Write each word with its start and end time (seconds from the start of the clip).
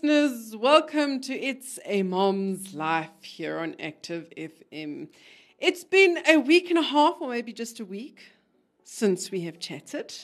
listeners. 0.00 0.54
Welcome 0.54 1.20
to 1.22 1.34
It's 1.34 1.80
a 1.84 2.04
Mom's 2.04 2.72
Life 2.72 3.10
here 3.22 3.58
on 3.58 3.74
Active 3.80 4.30
FM. 4.36 5.08
It's 5.58 5.82
been 5.82 6.18
a 6.24 6.36
week 6.36 6.70
and 6.70 6.78
a 6.78 6.82
half, 6.82 7.16
or 7.20 7.30
maybe 7.30 7.52
just 7.52 7.80
a 7.80 7.84
week, 7.84 8.20
since 8.84 9.32
we 9.32 9.40
have 9.40 9.58
chatted. 9.58 10.14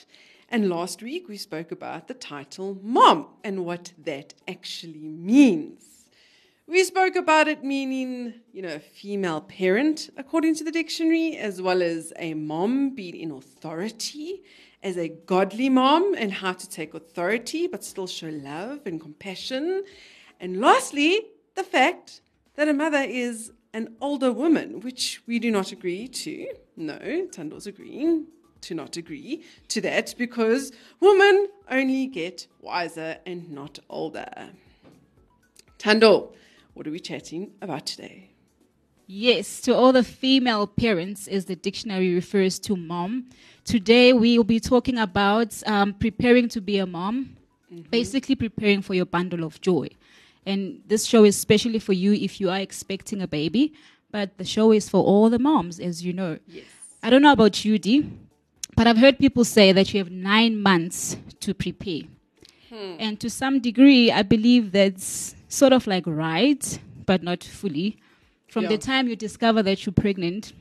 And 0.47 0.69
last 0.69 1.03
week 1.03 1.27
we 1.27 1.35
spoke 1.35 1.73
about 1.73 2.07
the 2.07 2.13
title 2.13 2.79
Mom 2.81 3.27
and 3.43 3.65
what 3.65 3.91
that 3.97 4.33
actually 4.47 5.09
means. 5.09 6.05
We 6.67 6.81
spoke 6.85 7.17
about 7.17 7.49
it 7.49 7.61
meaning, 7.61 8.35
you 8.53 8.61
know, 8.61 8.75
a 8.75 8.79
female 8.79 9.41
parent, 9.41 10.09
according 10.15 10.55
to 10.55 10.63
the 10.63 10.71
dictionary, 10.71 11.35
as 11.35 11.61
well 11.61 11.81
as 11.81 12.13
a 12.15 12.33
mom 12.33 12.95
being 12.95 13.17
in 13.17 13.31
authority, 13.31 14.41
as 14.85 14.97
a 14.97 15.09
godly 15.09 15.67
mom, 15.67 16.13
and 16.15 16.31
how 16.31 16.53
to 16.53 16.69
take 16.69 16.93
authority 16.93 17.65
but 17.65 17.83
still 17.83 18.05
show 18.05 18.27
love 18.27 18.81
and 18.85 19.01
compassion. 19.01 19.83
And 20.39 20.61
lastly, 20.61 21.21
the 21.55 21.63
fact 21.63 22.21
that 22.53 22.67
a 22.67 22.73
mother 22.73 23.01
is 23.01 23.51
an 23.73 23.95
older 23.99 24.31
woman, 24.31 24.81
which 24.81 25.23
we 25.25 25.39
do 25.39 25.49
not 25.49 25.71
agree 25.71 26.07
to. 26.07 26.47
No, 26.77 26.99
Tando's 27.31 27.65
agreeing 27.65 28.27
to 28.61 28.75
not 28.75 28.95
agree 28.95 29.43
to 29.69 29.81
that 29.81 30.13
because 30.19 30.71
women 30.99 31.47
only 31.69 32.05
get 32.05 32.45
wiser 32.61 33.17
and 33.25 33.49
not 33.51 33.79
older. 33.89 34.51
Tando, 35.79 36.31
what 36.75 36.85
are 36.85 36.91
we 36.91 36.99
chatting 36.99 37.53
about 37.59 37.87
today? 37.87 38.34
Yes, 39.07 39.61
to 39.61 39.75
all 39.75 39.91
the 39.91 40.03
female 40.03 40.65
parents, 40.65 41.27
as 41.27 41.45
the 41.45 41.55
dictionary 41.55 42.13
refers 42.15 42.57
to 42.59 42.75
mom. 42.75 43.29
Today 43.63 44.13
we 44.13 44.37
will 44.37 44.43
be 44.43 44.59
talking 44.59 44.97
about 44.97 45.61
um, 45.67 45.93
preparing 45.93 46.49
to 46.49 46.61
be 46.61 46.79
a 46.79 46.85
mom, 46.85 47.35
mm-hmm. 47.71 47.89
basically 47.91 48.35
preparing 48.35 48.81
for 48.81 48.95
your 48.95 49.05
bundle 49.05 49.43
of 49.43 49.61
joy. 49.61 49.89
And 50.45 50.81
this 50.87 51.05
show 51.05 51.23
is 51.23 51.35
especially 51.35 51.79
for 51.79 51.93
you 51.93 52.13
if 52.13 52.39
you 52.39 52.49
are 52.49 52.59
expecting 52.59 53.21
a 53.21 53.27
baby, 53.27 53.73
but 54.11 54.37
the 54.37 54.45
show 54.45 54.71
is 54.71 54.89
for 54.89 55.03
all 55.03 55.29
the 55.29 55.39
moms, 55.39 55.79
as 55.79 56.03
you 56.03 56.13
know. 56.13 56.39
Yes. 56.47 56.65
I 57.03 57.09
don't 57.09 57.21
know 57.21 57.31
about 57.31 57.63
you, 57.63 57.77
Dee, 57.77 58.09
but 58.75 58.87
I've 58.87 58.97
heard 58.97 59.19
people 59.19 59.43
say 59.43 59.71
that 59.71 59.93
you 59.93 59.99
have 59.99 60.11
nine 60.11 60.59
months 60.59 61.17
to 61.41 61.53
prepare. 61.53 62.01
Hmm. 62.69 62.95
And 62.99 63.19
to 63.19 63.29
some 63.29 63.59
degree, 63.59 64.11
I 64.11 64.23
believe 64.23 64.71
that's 64.71 65.35
sort 65.47 65.73
of 65.73 65.85
like 65.85 66.03
right, 66.07 66.79
but 67.05 67.21
not 67.21 67.43
fully. 67.43 67.97
From 68.55 68.63
yeah. 68.63 68.69
the 68.69 68.77
time 68.77 69.09
you 69.09 69.17
discover 69.17 69.61
that 69.63 69.85
you're 69.85 69.91
pregnant, 69.91 70.53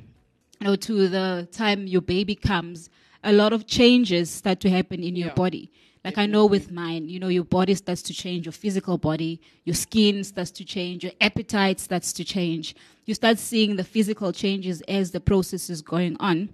you 0.59 0.67
know, 0.67 0.75
to 0.75 1.07
the 1.07 1.47
time 1.53 1.87
your 1.87 2.01
baby 2.01 2.35
comes, 2.35 2.91
a 3.23 3.33
lot 3.33 3.53
of 3.53 3.69
changes 3.69 4.29
start 4.31 4.59
to 4.63 4.69
happen 4.69 5.01
in 5.01 5.15
yeah. 5.15 5.27
your 5.27 5.35
body. 5.35 5.71
Like 6.05 6.19
I 6.19 6.27
know 6.27 6.45
with 6.45 6.73
mine, 6.73 7.09
you 7.09 7.21
know, 7.21 7.29
your 7.29 7.45
body 7.45 7.73
starts 7.77 8.03
to 8.03 8.13
change, 8.13 8.47
your 8.47 8.53
physical 8.53 8.99
body, 8.99 9.41
your 9.63 9.77
skin 9.77 10.25
starts 10.25 10.51
to 10.51 10.65
change, 10.65 11.05
your 11.05 11.13
appetite 11.21 11.79
starts 11.79 12.13
to 12.15 12.25
change. 12.25 12.75
You 13.05 13.15
start 13.15 13.39
seeing 13.39 13.77
the 13.77 13.85
physical 13.85 14.33
changes 14.33 14.81
as 14.89 15.13
the 15.13 15.21
process 15.21 15.71
is 15.71 15.81
going 15.81 16.17
on. 16.19 16.49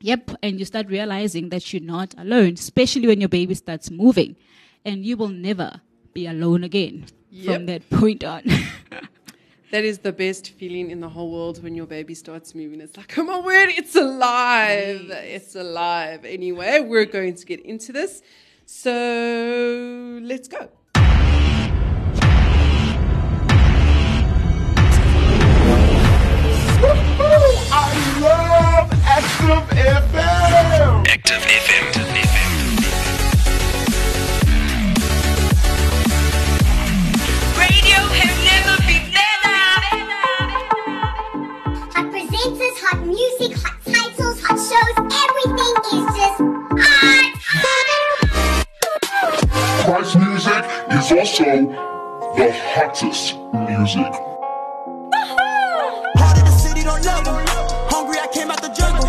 Yep, 0.00 0.30
and 0.44 0.60
you 0.60 0.64
start 0.64 0.86
realizing 0.86 1.48
that 1.48 1.72
you're 1.72 1.82
not 1.82 2.14
alone, 2.16 2.52
especially 2.52 3.08
when 3.08 3.20
your 3.20 3.28
baby 3.28 3.54
starts 3.54 3.90
moving. 3.90 4.36
And 4.84 5.04
you 5.04 5.16
will 5.16 5.26
never 5.26 5.80
be 6.14 6.28
alone 6.28 6.62
again 6.62 7.06
yep. 7.32 7.52
from 7.52 7.66
that 7.66 7.90
point 7.90 8.22
on. 8.22 8.44
that 9.70 9.84
is 9.84 9.98
the 9.98 10.12
best 10.12 10.50
feeling 10.50 10.90
in 10.90 11.00
the 11.00 11.08
whole 11.08 11.30
world 11.30 11.62
when 11.62 11.74
your 11.74 11.86
baby 11.86 12.14
starts 12.14 12.54
moving. 12.54 12.80
It's 12.80 12.96
like, 12.96 13.18
oh 13.18 13.22
my 13.22 13.40
word, 13.40 13.68
it's 13.70 13.94
alive. 13.96 15.10
It's 15.10 15.54
alive. 15.54 16.24
Anyway, 16.24 16.80
we're 16.80 17.04
going 17.04 17.34
to 17.34 17.44
get 17.44 17.60
into 17.60 17.92
this. 17.92 18.22
So 18.66 20.20
let's 20.22 20.48
go. 20.48 20.70
The 52.88 52.94
hottest 52.94 53.36
music. 53.52 54.12
Heart 56.16 56.38
of 56.38 56.44
the 56.44 56.50
city 56.50 56.82
don't 56.84 57.04
level. 57.04 57.34
Hungry, 57.90 58.18
I 58.18 58.28
came 58.32 58.50
out 58.50 58.62
the 58.62 58.68
jungle. 58.68 59.04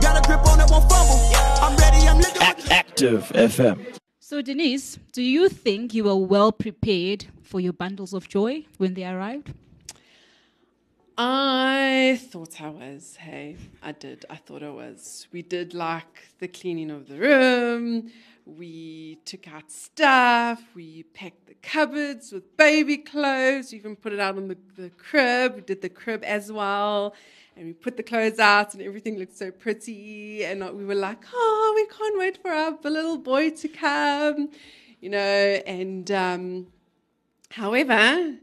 Got 0.00 0.18
a 0.18 0.26
grip 0.26 0.44
on 0.46 0.60
it, 0.60 0.70
won't 0.70 0.90
fumble. 0.90 1.20
I'm 1.62 1.76
ready, 1.76 2.08
I'm 2.08 2.18
lit. 2.18 2.70
Active 2.70 3.30
FM. 3.34 3.98
So, 4.18 4.42
Denise, 4.42 4.98
do 5.12 5.22
you 5.22 5.48
think 5.48 5.94
you 5.94 6.04
were 6.04 6.16
well 6.16 6.52
prepared 6.52 7.26
for 7.42 7.60
your 7.60 7.72
bundles 7.72 8.12
of 8.12 8.28
joy 8.28 8.64
when 8.78 8.94
they 8.94 9.04
arrived? 9.04 9.52
I 11.18 12.18
thought 12.30 12.60
I 12.60 12.70
was. 12.70 13.16
Hey, 13.16 13.56
I 13.82 13.92
did. 13.92 14.24
I 14.30 14.36
thought 14.36 14.62
I 14.62 14.70
was. 14.70 15.28
We 15.30 15.42
did 15.42 15.74
like 15.74 16.28
the 16.40 16.48
cleaning 16.48 16.90
of 16.90 17.06
the 17.06 17.18
room. 17.18 18.10
We 18.44 19.18
took 19.24 19.46
out 19.48 19.70
stuff. 19.70 20.62
We 20.74 21.04
packed 21.14 21.46
the 21.46 21.54
cupboards 21.62 22.32
with 22.32 22.56
baby 22.56 22.98
clothes. 22.98 23.72
We 23.72 23.78
even 23.78 23.94
put 23.96 24.12
it 24.12 24.20
out 24.20 24.36
on 24.36 24.48
the, 24.48 24.56
the 24.76 24.90
crib. 24.90 25.54
We 25.54 25.60
did 25.60 25.80
the 25.80 25.88
crib 25.88 26.24
as 26.24 26.50
well. 26.50 27.14
And 27.56 27.66
we 27.66 27.72
put 27.72 27.96
the 27.96 28.02
clothes 28.02 28.38
out, 28.38 28.72
and 28.74 28.82
everything 28.82 29.18
looked 29.18 29.36
so 29.36 29.50
pretty. 29.50 30.44
And 30.44 30.60
we 30.76 30.84
were 30.84 30.94
like, 30.94 31.22
oh, 31.32 31.72
we 31.76 31.86
can't 31.86 32.18
wait 32.18 32.40
for 32.42 32.50
our 32.50 32.76
little 32.82 33.18
boy 33.18 33.50
to 33.50 33.68
come, 33.68 34.50
you 35.00 35.10
know. 35.10 35.18
And 35.18 36.10
um, 36.10 36.66
however, 37.50 38.34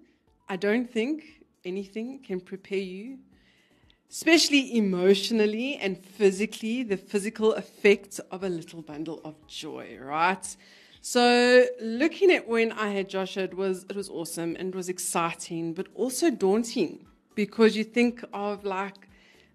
I 0.47 0.55
don't 0.55 0.89
think 0.89 1.23
anything 1.65 2.19
can 2.19 2.39
prepare 2.39 2.79
you 2.79 3.17
especially 4.09 4.75
emotionally 4.75 5.75
and 5.77 6.03
physically, 6.03 6.83
the 6.83 6.97
physical 6.97 7.53
effects 7.53 8.19
of 8.31 8.43
a 8.43 8.49
little 8.49 8.81
bundle 8.81 9.21
of 9.23 9.35
joy, 9.47 9.97
right? 10.01 10.55
So 11.01 11.65
looking 11.81 12.31
at 12.31 12.47
when 12.47 12.71
I 12.71 12.89
had 12.89 13.09
Joshua, 13.09 13.43
it 13.43 13.55
was 13.55 13.85
it 13.89 13.95
was 13.95 14.09
awesome 14.09 14.55
and 14.59 14.69
it 14.69 14.75
was 14.75 14.89
exciting, 14.89 15.73
but 15.73 15.87
also 15.95 16.29
daunting 16.29 17.05
because 17.35 17.77
you 17.77 17.83
think 17.83 18.23
of 18.33 18.65
like 18.65 19.07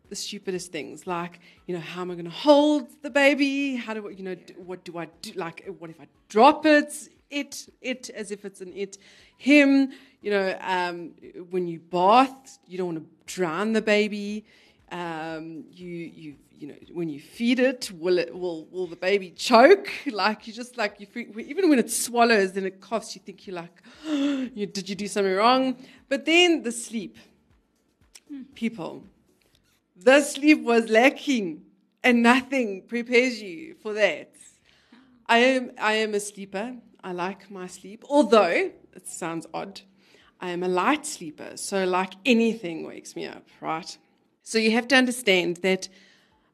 the 0.09 0.16
stupidest 0.16 0.72
things, 0.72 1.06
like 1.06 1.41
you 1.66 1.75
know, 1.75 1.81
how 1.81 2.00
am 2.03 2.10
I 2.10 2.14
going 2.14 2.25
to 2.25 2.31
hold 2.31 2.88
the 3.03 3.10
baby? 3.10 3.76
How 3.76 3.93
do 3.94 4.09
I, 4.09 4.10
you 4.12 4.22
know, 4.22 4.37
what 4.56 4.84
do 4.84 4.97
I 4.98 5.06
do? 5.20 5.32
Like, 5.32 5.66
what 5.78 5.91
if 5.91 6.00
I 6.00 6.06
drop 6.28 6.64
it? 6.64 7.09
It, 7.31 7.69
it, 7.81 8.11
as 8.11 8.31
if 8.31 8.45
it's 8.45 8.61
an 8.61 8.73
it. 8.75 8.99
Him, 9.37 9.91
you 10.21 10.31
know, 10.31 10.57
um, 10.61 11.12
when 11.51 11.67
you 11.67 11.81
bath, 11.81 12.59
you 12.67 12.79
don't 12.79 12.95
want 12.95 12.99
to 12.99 13.35
drown 13.35 13.73
the 13.73 13.83
baby. 13.83 14.44
Um, 14.93 15.65
you 15.73 15.88
you 15.88 16.35
you 16.59 16.69
know 16.69 16.75
when 16.93 17.09
you 17.09 17.21
feed 17.21 17.59
it, 17.59 17.91
will 17.99 18.19
it 18.19 18.35
will 18.35 18.67
will 18.71 18.87
the 18.87 18.97
baby 18.97 19.31
choke? 19.31 19.91
Like 20.06 20.47
you 20.47 20.53
just 20.53 20.76
like 20.76 21.00
you 21.00 21.06
even 21.38 21.69
when 21.69 21.79
it 21.79 21.91
swallows 21.91 22.56
and 22.56 22.67
it 22.67 22.81
coughs, 22.81 23.15
you 23.15 23.23
think 23.25 23.47
you're 23.47 23.56
like, 23.56 23.82
you, 24.06 24.67
did 24.67 24.88
you 24.88 24.94
do 24.94 25.09
something 25.09 25.35
wrong? 25.35 25.77
But 26.09 26.25
then 26.25 26.62
the 26.62 26.73
sleep, 26.73 27.17
people, 28.55 29.03
the 29.97 30.20
sleep 30.23 30.62
was 30.62 30.88
lacking, 30.88 31.65
and 32.03 32.23
nothing 32.23 32.82
prepares 32.82 33.43
you 33.43 33.75
for 33.82 33.93
that. 33.94 34.31
I 35.27 35.38
am 35.38 35.73
I 35.79 35.94
am 35.94 36.15
a 36.15 36.20
sleeper. 36.20 36.77
I 37.05 37.12
like 37.12 37.51
my 37.51 37.67
sleep, 37.67 38.03
although 38.09 38.71
it 38.97 39.06
sounds 39.06 39.47
odd. 39.53 39.83
I 40.41 40.51
am 40.51 40.62
a 40.62 40.69
light 40.69 41.05
sleeper, 41.05 41.56
so 41.56 41.85
like 41.85 42.15
anything 42.25 42.87
wakes 42.87 43.15
me 43.15 43.27
up, 43.27 43.47
right? 43.61 43.97
So 44.43 44.56
you 44.56 44.71
have 44.71 44.89
to 44.89 44.97
understand 44.97 45.59
that 45.59 45.89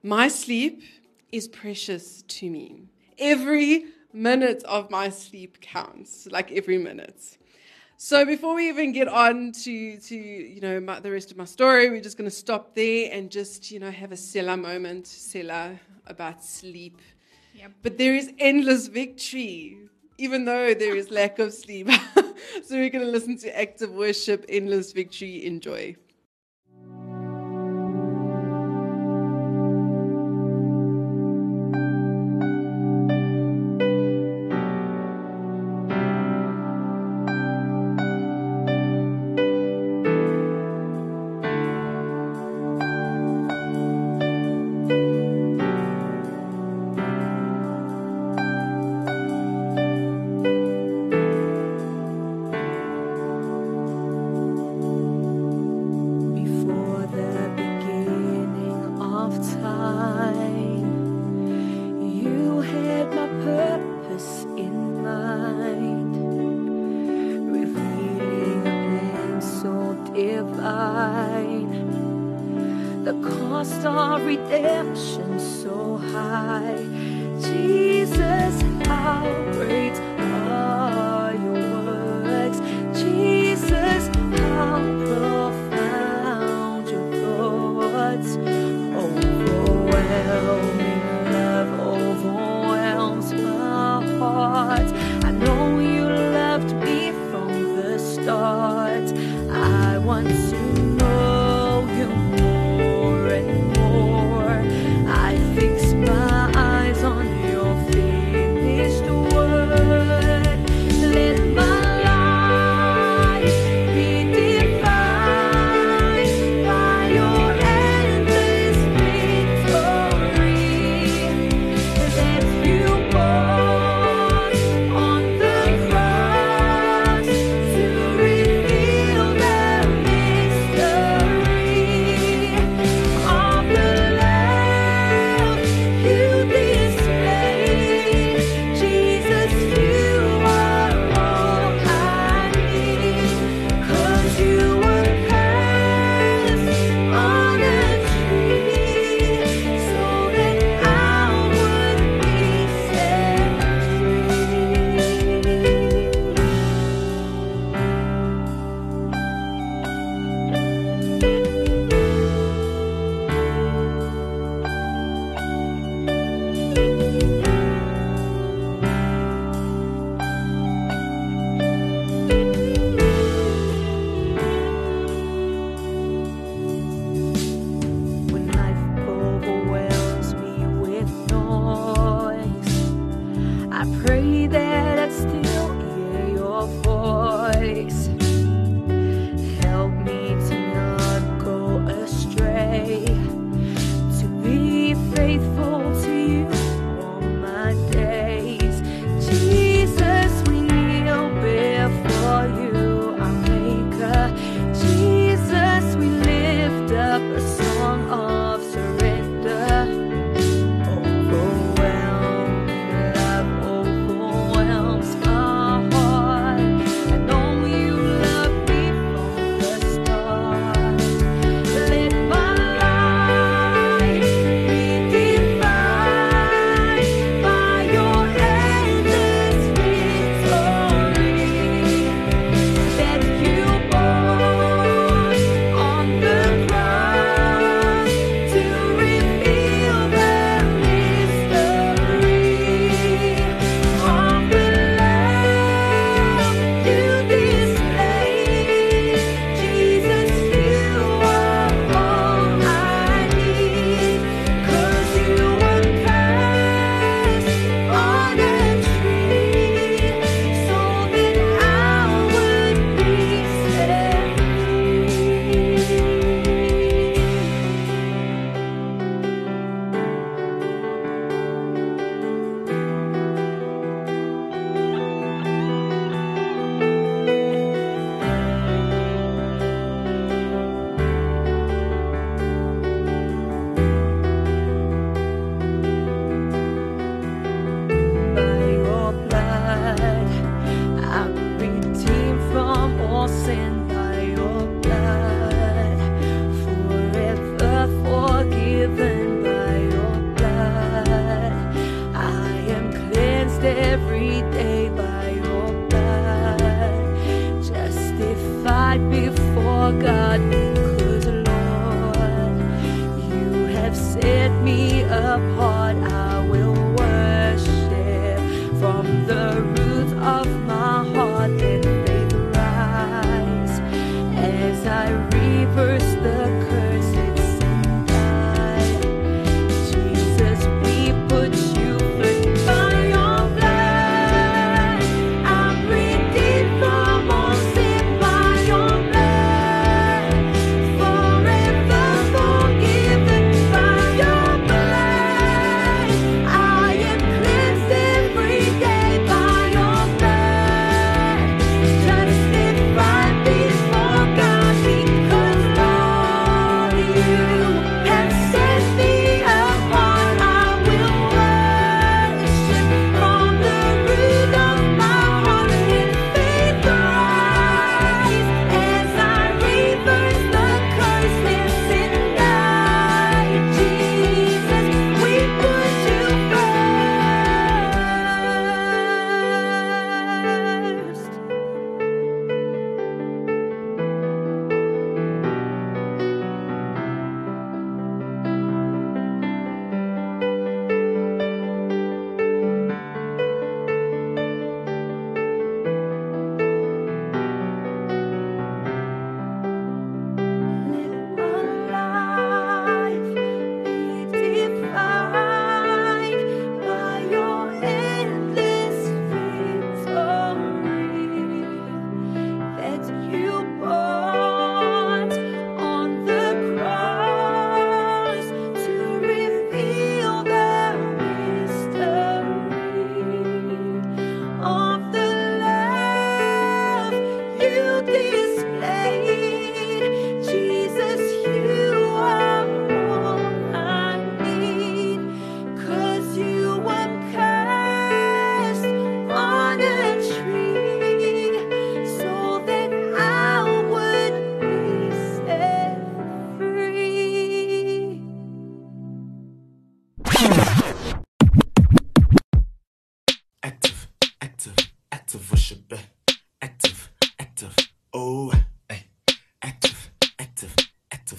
my 0.02 0.26
sleep 0.26 0.82
is 1.30 1.46
precious 1.46 2.22
to 2.22 2.50
me. 2.50 2.82
Every 3.16 3.84
minute 4.12 4.64
of 4.64 4.90
my 4.90 5.08
sleep 5.10 5.60
counts, 5.60 6.26
like 6.30 6.50
every 6.50 6.78
minute. 6.78 7.38
So 7.96 8.24
before 8.24 8.54
we 8.54 8.68
even 8.68 8.90
get 8.92 9.06
on 9.06 9.52
to 9.52 9.98
to 9.98 10.16
you 10.16 10.60
know 10.60 10.80
my, 10.80 10.98
the 10.98 11.12
rest 11.12 11.30
of 11.30 11.36
my 11.36 11.44
story, 11.44 11.90
we're 11.90 12.00
just 12.00 12.16
going 12.16 12.30
to 12.30 12.36
stop 12.36 12.74
there 12.74 13.10
and 13.12 13.30
just 13.30 13.70
you 13.70 13.78
know 13.78 13.90
have 13.90 14.10
a 14.10 14.16
Selah 14.16 14.56
moment, 14.56 15.06
Selah 15.06 15.78
about 16.08 16.42
sleep. 16.42 16.98
Yep. 17.54 17.72
But 17.82 17.98
there 17.98 18.14
is 18.16 18.32
endless 18.38 18.88
victory, 18.88 19.76
even 20.20 20.44
though 20.44 20.74
there 20.74 20.94
is 20.94 21.10
lack 21.10 21.38
of 21.38 21.52
sleep. 21.52 21.88
so 22.64 22.76
we're 22.76 22.90
going 22.90 23.04
to 23.04 23.10
listen 23.10 23.38
to 23.38 23.58
active 23.58 23.90
worship, 23.90 24.44
endless 24.48 24.92
victory, 24.92 25.46
enjoy. 25.46 25.96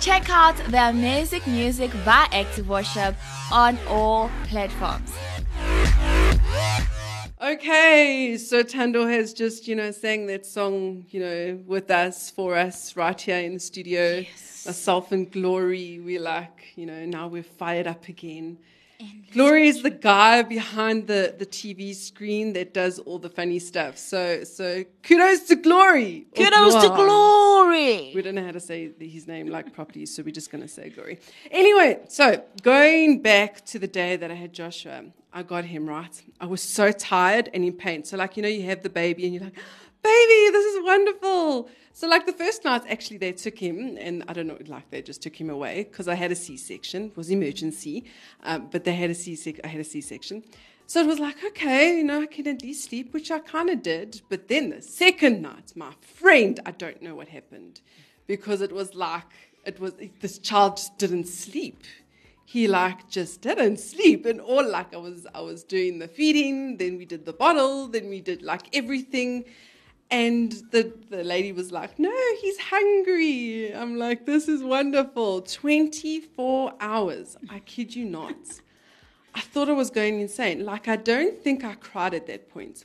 Check 0.00 0.30
out 0.30 0.56
their 0.68 0.88
amazing 0.88 1.42
music 1.46 1.90
by 2.06 2.26
Active 2.32 2.70
Worship 2.70 3.14
on 3.52 3.78
all 3.86 4.30
platforms. 4.44 5.12
Okay, 7.42 8.38
so 8.38 8.62
Tando 8.62 9.06
has 9.06 9.34
just, 9.34 9.68
you 9.68 9.76
know, 9.76 9.90
sang 9.90 10.26
that 10.28 10.46
song, 10.46 11.04
you 11.10 11.20
know, 11.20 11.58
with 11.66 11.90
us, 11.90 12.30
for 12.30 12.56
us, 12.56 12.96
right 12.96 13.20
here 13.20 13.40
in 13.40 13.54
the 13.54 13.60
studio. 13.60 14.24
Myself 14.64 15.12
and 15.12 15.30
Glory, 15.30 16.00
we're 16.02 16.20
like, 16.20 16.72
you 16.76 16.86
know, 16.86 17.04
now 17.04 17.28
we're 17.28 17.42
fired 17.42 17.86
up 17.86 18.08
again. 18.08 18.56
Glory 19.32 19.68
is 19.68 19.82
the 19.82 19.90
guy 19.90 20.42
behind 20.42 21.06
the, 21.06 21.34
the 21.38 21.46
TV 21.46 21.94
screen 21.94 22.52
that 22.54 22.74
does 22.74 22.98
all 22.98 23.18
the 23.18 23.28
funny 23.28 23.58
stuff. 23.58 23.96
So 23.96 24.44
so 24.44 24.84
kudos 25.02 25.40
to 25.48 25.56
Glory. 25.56 26.26
or 26.32 26.44
Kudos 26.44 26.82
to 26.82 26.88
glory. 26.88 28.12
We 28.14 28.22
don't 28.22 28.34
know 28.34 28.44
how 28.44 28.52
to 28.52 28.60
say 28.60 28.90
his 28.98 29.26
name 29.26 29.46
like 29.46 29.72
properly, 29.72 30.06
so 30.06 30.22
we're 30.22 30.32
just 30.32 30.50
going 30.50 30.62
to 30.62 30.68
say 30.68 30.88
Glory. 30.90 31.18
Anyway, 31.50 32.00
so 32.08 32.42
going 32.62 33.22
back 33.22 33.64
to 33.66 33.78
the 33.78 33.86
day 33.86 34.16
that 34.16 34.30
I 34.30 34.34
had 34.34 34.52
Joshua, 34.52 35.04
I 35.32 35.42
got 35.42 35.64
him 35.64 35.88
right. 35.88 36.22
I 36.40 36.46
was 36.46 36.60
so 36.62 36.90
tired 36.90 37.50
and 37.54 37.64
in 37.64 37.72
pain. 37.72 38.04
So, 38.04 38.16
like, 38.16 38.36
you 38.36 38.42
know, 38.42 38.48
you 38.48 38.64
have 38.64 38.82
the 38.82 38.90
baby 38.90 39.24
and 39.26 39.34
you're 39.34 39.44
like, 39.44 39.58
baby, 40.02 40.50
this 40.52 40.74
is 40.74 40.84
wonderful. 40.84 41.68
So, 41.92 42.08
like, 42.08 42.26
the 42.26 42.32
first 42.32 42.64
night, 42.64 42.82
actually, 42.88 43.18
they 43.18 43.32
took 43.32 43.58
him, 43.58 43.98
and 44.00 44.24
I 44.28 44.32
don't 44.32 44.46
know, 44.46 44.58
like, 44.66 44.90
they 44.90 45.02
just 45.02 45.22
took 45.22 45.38
him 45.38 45.50
away 45.50 45.84
because 45.84 46.08
I 46.08 46.14
had 46.14 46.32
a 46.32 46.36
C 46.36 46.56
section. 46.56 47.12
Was 47.16 47.30
emergency, 47.30 48.04
um, 48.42 48.68
but 48.70 48.84
they 48.84 48.94
had 48.94 49.10
a 49.10 49.14
C 49.14 49.34
sec- 49.34 49.60
I 49.64 49.68
had 49.68 49.80
a 49.80 49.84
C 49.84 50.00
section. 50.00 50.42
So 50.86 51.00
it 51.00 51.06
was 51.06 51.20
like, 51.20 51.36
okay, 51.44 51.98
you 51.98 52.02
know, 52.02 52.22
I 52.22 52.26
can 52.26 52.48
at 52.48 52.62
least 52.62 52.88
sleep, 52.88 53.14
which 53.14 53.30
I 53.30 53.38
kind 53.38 53.70
of 53.70 53.80
did. 53.80 54.22
But 54.28 54.48
then 54.48 54.70
the 54.70 54.82
second 54.82 55.40
night, 55.40 55.72
my 55.76 55.92
friend, 56.00 56.58
I 56.66 56.72
don't 56.72 57.00
know 57.00 57.14
what 57.14 57.28
happened 57.28 57.80
because 58.26 58.60
it 58.60 58.72
was 58.72 58.96
like, 58.96 59.30
it 59.64 59.78
was, 59.78 59.92
this 60.20 60.38
child 60.38 60.78
just 60.78 60.98
didn't 60.98 61.28
sleep. 61.28 61.84
He 62.44 62.66
like 62.66 63.08
just 63.08 63.40
didn't 63.40 63.78
sleep 63.78 64.26
and 64.26 64.40
all 64.40 64.68
like 64.68 64.92
I 64.92 64.96
was, 64.96 65.28
I 65.32 65.40
was 65.42 65.62
doing 65.62 66.00
the 66.00 66.08
feeding, 66.08 66.76
then 66.78 66.98
we 66.98 67.04
did 67.04 67.24
the 67.24 67.32
bottle, 67.34 67.86
then 67.86 68.08
we 68.08 68.20
did 68.20 68.42
like 68.42 68.74
everything. 68.74 69.44
And 70.10 70.50
the, 70.72 70.92
the 71.08 71.22
lady 71.22 71.52
was 71.52 71.70
like, 71.70 71.98
no, 71.98 72.12
he's 72.40 72.58
hungry. 72.58 73.72
I'm 73.74 73.96
like, 73.96 74.26
this 74.26 74.48
is 74.48 74.62
wonderful. 74.62 75.42
24 75.42 76.74
hours. 76.80 77.36
I 77.48 77.60
kid 77.60 77.94
you 77.94 78.04
not. 78.04 78.34
I 79.34 79.40
thought 79.40 79.68
I 79.68 79.72
was 79.72 79.90
going 79.90 80.20
insane. 80.20 80.64
Like, 80.64 80.88
I 80.88 80.96
don't 80.96 81.38
think 81.38 81.64
I 81.64 81.74
cried 81.74 82.14
at 82.14 82.26
that 82.26 82.48
point. 82.48 82.84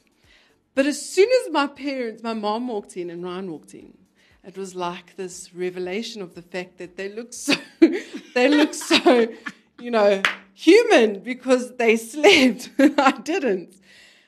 But 0.75 0.85
as 0.85 1.01
soon 1.01 1.29
as 1.45 1.51
my 1.51 1.67
parents, 1.67 2.21
my 2.21 2.33
mom 2.33 2.67
walked 2.67 2.97
in 2.97 3.09
and 3.09 3.23
Ryan 3.23 3.49
walked 3.49 3.73
in, 3.73 3.97
it 4.43 4.57
was 4.57 4.75
like 4.75 5.15
this 5.15 5.53
revelation 5.55 6.21
of 6.21 6.35
the 6.35 6.41
fact 6.41 6.77
that 6.77 6.97
they 6.97 7.09
look 7.09 7.33
so, 7.33 7.55
they 8.35 8.47
look 8.47 8.75
so, 8.75 9.27
you 9.79 9.89
know, 9.89 10.21
human 10.53 11.21
because 11.21 11.75
they 11.77 11.97
slept 11.97 12.69
I 12.79 13.11
didn't. 13.23 13.75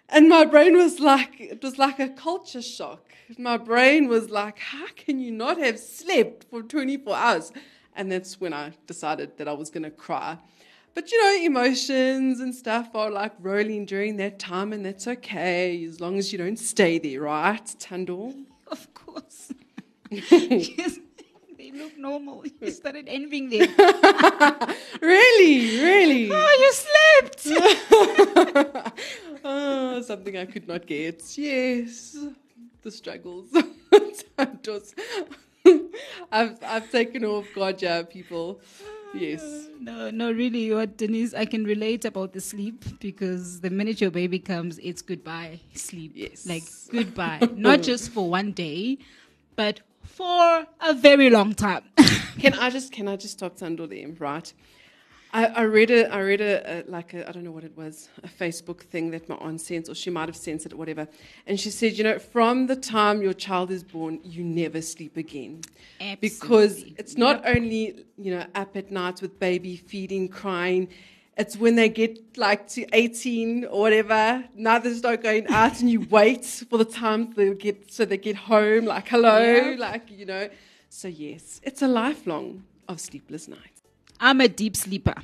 And 0.10 0.30
my 0.30 0.46
brain 0.46 0.78
was 0.78 1.00
like, 1.00 1.40
it 1.40 1.62
was 1.62 1.78
like 1.78 2.00
a 2.00 2.10
culture 2.10 2.62
shock. 2.62 3.04
My 3.38 3.58
brain 3.58 4.08
was 4.08 4.30
like, 4.30 4.60
how 4.60 4.88
can 4.96 5.20
you 5.20 5.32
not 5.32 5.58
have 5.58 5.80
slept 5.80 6.46
for 6.50 6.62
24 6.64 7.16
hours? 7.16 7.52
And 7.96 8.12
that's 8.12 8.40
when 8.40 8.54
I 8.54 8.72
decided 8.86 9.38
that 9.38 9.48
I 9.48 9.54
was 9.54 9.70
going 9.70 9.84
to 9.84 9.92
cry. 9.92 10.38
But 10.94 11.12
you 11.12 11.24
know, 11.24 11.46
emotions 11.46 12.40
and 12.40 12.56
stuff 12.56 12.96
are 12.96 13.12
like 13.12 13.34
rolling 13.40 13.86
during 13.86 14.18
that 14.18 14.40
time, 14.40 14.74
and 14.74 14.84
that's 14.84 15.08
okay 15.08 15.84
as 15.86 16.02
long 16.02 16.18
as 16.18 16.32
you 16.32 16.40
don't 16.40 16.58
stay 16.58 16.98
there, 16.98 17.22
right, 17.22 17.76
Tando? 17.80 18.34
Of 18.72 18.94
course. 18.94 19.52
Yes, 20.10 21.00
they 21.58 21.72
look 21.72 21.98
normal. 21.98 22.44
You 22.62 22.72
started 22.72 23.08
envying 23.08 23.50
them. 23.50 23.68
Really, 25.02 25.80
really. 25.84 26.30
oh, 26.34 26.58
you 26.64 26.74
slept. 26.74 27.48
Something 30.08 30.38
I 30.38 30.46
could 30.46 30.68
not 30.68 30.86
get. 30.88 31.24
Yes, 31.38 32.18
the 32.82 32.92
struggles. 32.92 33.50
Tando's- 34.38 34.96
I've 36.32 36.58
I've 36.64 36.90
taken 36.92 37.26
off 37.26 37.46
God, 37.54 37.82
yeah, 37.82 38.04
people. 38.04 38.62
Yes. 39.14 39.42
No, 39.80 40.10
no, 40.12 40.32
really, 40.32 40.72
what 40.74 40.98
Denise, 40.98 41.34
I 41.34 41.46
can 41.46 41.64
relate 41.64 42.06
about 42.06 42.34
the 42.34 42.42
sleep 42.42 42.84
because 43.00 43.62
the 43.62 43.70
minute 43.70 44.00
your 44.02 44.12
baby 44.12 44.40
comes, 44.40 44.80
it's 44.80 45.02
goodbye 45.02 45.60
sleep. 45.74 46.12
Yes. 46.16 46.46
Like 46.46 46.64
goodbye. 46.92 47.40
Not 47.56 47.82
just 47.84 48.12
for 48.12 48.30
one 48.30 48.52
day, 48.52 48.98
but 49.56 49.82
for 50.04 50.66
a 50.82 50.94
very 50.94 51.30
long 51.30 51.54
time. 51.54 51.84
Can 52.40 52.54
I 52.54 52.70
just 52.70 52.92
can 52.92 53.08
I 53.08 53.16
just 53.16 53.34
stop 53.34 53.56
Tando 53.58 53.88
there, 53.88 54.10
right? 54.20 54.54
I, 55.40 55.46
I 55.62 55.64
read 55.78 55.92
a 55.92 56.02
I 56.20 56.22
read 56.32 56.42
a, 56.42 56.54
a 56.74 56.76
like 56.98 57.10
a 57.18 57.20
I 57.30 57.32
don't 57.34 57.44
know 57.48 57.56
what 57.58 57.64
it 57.72 57.76
was 57.84 57.96
a 58.24 58.32
Facebook 58.42 58.80
thing 58.94 59.06
that 59.12 59.24
my 59.30 59.36
aunt 59.48 59.60
sent 59.62 59.84
or 59.92 59.96
she 60.04 60.10
might 60.18 60.28
have 60.32 60.36
sent 60.48 60.66
it 60.66 60.74
whatever, 60.82 61.06
and 61.48 61.56
she 61.64 61.70
said 61.80 61.92
you 61.98 62.04
know 62.08 62.18
from 62.36 62.56
the 62.72 62.76
time 62.76 63.22
your 63.28 63.34
child 63.46 63.70
is 63.78 63.84
born 63.84 64.14
you 64.36 64.44
never 64.44 64.82
sleep 64.82 65.16
again, 65.26 65.54
because 66.28 66.74
it's 67.02 67.16
not 67.18 67.36
only 67.56 67.82
you 68.18 68.32
know 68.36 68.46
up 68.56 68.72
at 68.82 68.88
night 68.92 69.22
with 69.22 69.34
baby 69.40 69.74
feeding 69.92 70.28
crying. 70.28 70.88
It's 71.42 71.56
when 71.56 71.76
they 71.76 71.90
get 71.90 72.14
like 72.36 72.68
to 72.70 72.82
18 72.94 73.66
or 73.66 73.82
whatever, 73.82 74.44
now 74.56 74.80
they 74.80 74.92
start 74.96 75.22
going 75.22 75.46
out 75.50 75.80
and 75.82 75.88
you 75.94 76.00
wait 76.20 76.44
for 76.68 76.78
the 76.80 76.90
time 77.04 77.32
they 77.36 77.54
get 77.54 77.92
so 77.94 78.06
they 78.06 78.18
get 78.18 78.36
home, 78.36 78.86
like 78.86 79.08
hello, 79.08 79.38
Yeah. 79.40 79.76
like 79.78 80.10
you 80.10 80.26
know. 80.26 80.50
So 80.90 81.08
yes, 81.08 81.62
it's 81.62 81.84
a 81.84 81.88
lifelong 81.88 82.64
of 82.88 83.00
sleepless 83.00 83.48
nights. 83.48 83.77
I'm 84.20 84.42
a 84.42 84.48
deep 84.48 84.76
sleeper, 84.76 85.16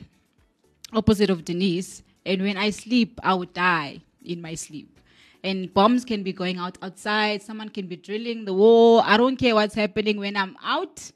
opposite 0.94 1.30
of 1.30 1.46
Denise. 1.46 2.04
And 2.26 2.42
when 2.42 2.58
I 2.58 2.70
sleep, 2.70 3.20
I 3.24 3.34
would 3.34 3.54
die 3.54 4.02
in 4.24 4.42
my 4.42 4.56
sleep. 4.56 5.00
And 5.44 5.74
bombs 5.74 6.06
can 6.06 6.24
be 6.24 6.32
going 6.32 6.58
out 6.58 6.78
outside. 6.82 7.42
Someone 7.42 7.70
can 7.70 7.88
be 7.88 7.98
drilling 7.98 8.46
the 8.46 8.54
wall. 8.54 9.02
I 9.02 9.18
don't 9.18 9.36
care 9.36 9.56
what's 9.56 9.76
happening. 9.76 10.18
When 10.18 10.38
I'm 10.38 10.56
out, 10.64 11.12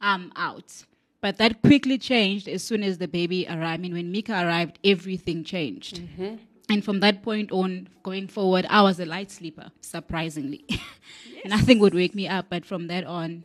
I'm 0.00 0.32
out. 0.36 0.84
But 1.22 1.38
that 1.38 1.62
quickly 1.62 1.96
changed 1.98 2.48
as 2.48 2.62
soon 2.62 2.82
as 2.82 2.98
the 2.98 3.08
baby 3.08 3.46
arrived. 3.48 3.62
I 3.62 3.76
mean, 3.78 3.94
when 3.94 4.12
Mika 4.12 4.32
arrived, 4.32 4.78
everything 4.84 5.44
changed. 5.44 6.00
Mm-hmm. 6.00 6.36
And 6.68 6.84
from 6.84 7.00
that 7.00 7.22
point 7.22 7.50
on, 7.52 7.88
going 8.02 8.28
forward, 8.28 8.66
I 8.68 8.82
was 8.82 9.00
a 9.00 9.06
light 9.06 9.30
sleeper, 9.30 9.70
surprisingly. 9.80 10.64
Nothing 11.44 11.78
would 11.80 11.94
wake 11.94 12.14
me 12.14 12.28
up. 12.28 12.46
But 12.48 12.64
from 12.64 12.86
that 12.88 13.04
on, 13.04 13.44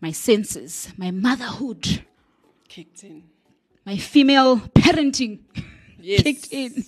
my 0.00 0.10
senses, 0.10 0.92
my 0.96 1.10
motherhood, 1.10 2.04
Kicked 2.76 3.04
in. 3.04 3.22
my 3.86 3.96
female 3.96 4.58
parenting 4.58 5.38
Yes. 5.98 6.22
kicked 6.22 6.48
in. 6.52 6.84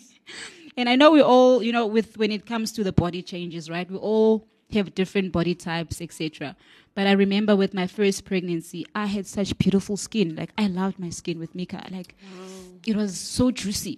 And 0.77 0.87
I 0.89 0.97
know 0.97 1.11
we 1.11 1.23
all, 1.23 1.63
you 1.63 1.73
know, 1.73 1.87
with 1.87 2.19
when 2.19 2.31
it 2.31 2.45
comes 2.45 2.73
to 2.73 2.85
the 2.85 2.93
body 2.93 3.23
changes, 3.23 3.71
right? 3.71 3.91
We 3.91 3.97
all 3.97 4.47
have 4.73 4.95
different 4.95 5.33
body 5.33 5.55
types, 5.55 6.01
etc. 6.03 6.55
But 6.95 7.07
I 7.07 7.13
remember 7.13 7.57
with 7.57 7.73
my 7.73 7.87
first 7.87 8.27
pregnancy, 8.27 8.85
I 8.95 9.07
had 9.07 9.27
such 9.27 9.57
beautiful 9.57 9.97
skin. 9.97 10.37
Like 10.37 10.51
I 10.59 10.67
loved 10.67 10.99
my 10.99 11.09
skin 11.09 11.39
with 11.39 11.55
Mika. 11.55 11.81
Like 11.91 12.15
it 12.87 12.95
was 12.95 13.19
so 13.19 13.51
juicy. 13.51 13.97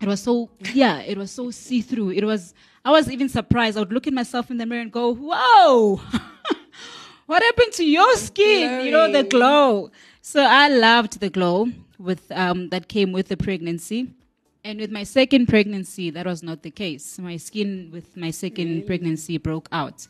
It 0.00 0.08
was 0.08 0.20
so 0.20 0.50
yeah, 0.74 0.98
it 1.02 1.16
was 1.16 1.30
so 1.30 1.52
see-through. 1.52 2.10
It 2.10 2.24
was 2.24 2.52
I 2.84 2.90
was 2.90 3.08
even 3.08 3.28
surprised. 3.28 3.76
I 3.76 3.80
would 3.80 3.92
look 3.92 4.08
at 4.08 4.12
myself 4.12 4.50
in 4.50 4.56
the 4.56 4.66
mirror 4.66 4.82
and 4.82 4.90
go, 4.92 5.14
Whoa, 5.14 6.00
what 7.26 7.42
happened 7.42 7.72
to 7.74 7.84
your 7.84 8.16
skin? 8.16 8.84
You 8.84 8.90
know, 8.90 9.10
the 9.12 9.22
glow. 9.22 9.90
So 10.24 10.40
I 10.40 10.68
loved 10.68 11.18
the 11.18 11.28
glow 11.30 11.68
with 11.98 12.30
um, 12.30 12.68
that 12.68 12.86
came 12.88 13.10
with 13.12 13.26
the 13.28 13.36
pregnancy. 13.36 14.08
And 14.64 14.78
with 14.78 14.92
my 14.92 15.02
second 15.02 15.46
pregnancy, 15.48 16.10
that 16.10 16.24
was 16.24 16.44
not 16.44 16.62
the 16.62 16.70
case. 16.70 17.18
My 17.18 17.36
skin 17.36 17.90
with 17.92 18.16
my 18.16 18.30
second 18.30 18.86
pregnancy 18.86 19.36
broke 19.36 19.68
out. 19.72 20.06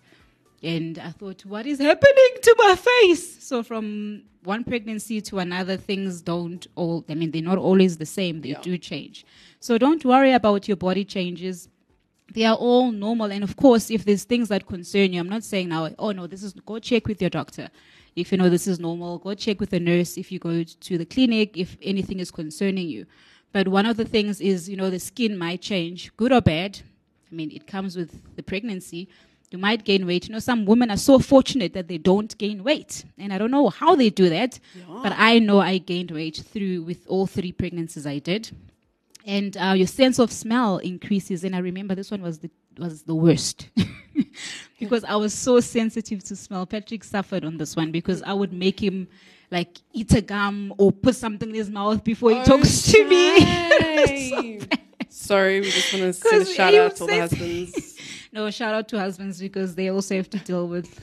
And 0.63 0.99
I 0.99 1.11
thought, 1.11 1.47
what 1.47 1.67
is 1.67 1.79
happening 1.79 2.33
to 2.43 2.55
my 2.59 2.77
face? 2.77 3.43
So 3.43 3.63
from 3.63 4.25
one 4.45 4.63
pregnancy 4.65 5.23
to 5.23 5.39
another, 5.39 5.79
things 5.79 6.21
don't 6.21 6.67
all, 6.75 7.03
I 7.09 7.15
mean, 7.15 7.31
they're 7.31 7.41
not 7.43 7.57
always 7.57 7.97
the 7.97 8.05
same. 8.07 8.43
They 8.43 8.51
Yeah. 8.51 8.61
do 8.61 8.77
change. 8.77 9.25
So 9.61 9.79
don't 9.79 10.05
worry 10.05 10.33
about 10.33 10.69
your 10.69 10.77
body 10.77 11.07
changes. 11.07 11.69
They 12.35 12.45
are 12.45 12.57
all 12.57 12.93
normal. 12.93 13.33
And 13.33 13.43
of 13.43 13.57
course, 13.57 13.91
if 13.91 14.05
there's 14.05 14.25
things 14.25 14.49
that 14.49 14.67
concern 14.67 15.15
you, 15.15 15.21
I'm 15.21 15.31
not 15.31 15.45
saying 15.45 15.71
now, 15.71 15.89
oh 15.99 16.13
no, 16.13 16.27
this 16.27 16.43
is, 16.43 16.53
go 16.53 16.79
check 16.79 17.09
with 17.09 17.23
your 17.23 17.31
doctor. 17.31 17.71
If 18.15 18.31
you 18.31 18.39
know 18.39 18.51
this 18.51 18.67
is 18.67 18.79
normal, 18.79 19.19
go 19.19 19.35
check 19.35 19.59
with 19.59 19.73
a 19.73 19.81
nurse 19.81 20.19
if 20.19 20.31
you 20.31 20.39
go 20.39 20.63
to 20.65 20.99
the 20.99 21.07
clinic, 21.07 21.57
if 21.57 21.77
anything 21.83 22.21
is 22.21 22.31
concerning 22.31 22.89
you. 22.89 23.07
But 23.53 23.69
one 23.69 23.87
of 23.87 23.97
the 23.97 24.05
things 24.05 24.41
is, 24.41 24.69
you 24.69 24.77
know, 24.77 24.91
the 24.91 24.99
skin 24.99 25.39
might 25.39 25.61
change, 25.61 26.15
good 26.17 26.33
or 26.33 26.41
bad. 26.41 26.81
I 27.31 27.35
mean, 27.35 27.51
it 27.51 27.67
comes 27.67 27.97
with 27.97 28.37
the 28.37 28.43
pregnancy. 28.43 29.09
You 29.51 29.59
might 29.59 29.85
gain 29.85 30.07
weight. 30.07 30.29
You 30.29 30.33
know, 30.33 30.39
some 30.39 30.65
women 30.65 30.91
are 30.91 30.97
so 30.97 31.19
fortunate 31.19 31.75
that 31.75 31.89
they 31.89 31.99
don't 31.99 32.37
gain 32.39 32.65
weight. 32.65 33.05
And 33.19 33.33
I 33.33 33.39
don't 33.39 33.51
know 33.51 33.69
how 33.69 33.95
they 33.95 34.09
do 34.09 34.31
that. 34.31 34.59
But 35.03 35.13
I 35.17 35.39
know 35.39 35.61
I 35.61 35.79
gained 35.79 36.11
weight 36.11 36.37
through 36.37 36.83
with 36.83 37.07
all 37.07 37.27
three 37.27 37.53
pregnancies 37.53 38.07
I 38.07 38.19
did. 38.19 38.51
And 39.27 39.57
uh, 39.59 39.75
your 39.77 39.87
sense 39.87 40.19
of 40.19 40.33
smell 40.33 40.79
increases. 40.79 41.45
And 41.45 41.55
I 41.55 41.59
remember 41.59 41.95
this 41.95 42.11
one 42.11 42.23
was 42.23 42.39
the 42.39 42.51
was 42.79 43.03
the 43.03 43.15
worst 43.15 43.69
because 44.79 45.05
I 45.05 45.17
was 45.17 45.33
so 45.35 45.61
sensitive 45.61 46.25
to 46.25 46.37
smell. 46.37 46.67
Patrick 46.67 47.05
suffered 47.05 47.45
on 47.45 47.57
this 47.57 47.77
one 47.77 47.93
because 47.93 48.23
I 48.23 48.33
would 48.33 48.53
make 48.53 48.83
him 48.83 49.09
like 49.51 49.79
eat 49.93 50.13
a 50.15 50.21
gum 50.21 50.73
or 50.79 50.93
put 50.93 51.15
something 51.15 51.49
in 51.49 51.55
his 51.55 51.71
mouth 51.71 52.03
before 52.03 52.31
he 52.31 52.39
oh, 52.39 52.45
talks 52.45 52.91
to 52.93 53.05
me. 53.09 53.41
Shame. 54.07 54.67
Sorry, 55.09 55.61
we 55.61 55.71
just 55.71 55.93
want 55.93 56.05
to 56.05 56.13
send 56.15 56.43
a 56.43 56.47
shout 56.47 56.75
out 56.75 56.97
to 56.97 57.03
all 57.03 57.07
the 57.07 57.19
husbands. 57.19 57.99
No, 58.35 58.51
shout 58.51 58.73
out 58.73 58.89
to 58.89 58.99
husbands 58.99 59.41
because 59.41 59.75
they 59.75 59.91
also 59.91 60.17
have 60.17 60.31
to 60.31 60.39
deal 60.39 60.67
with 60.67 60.99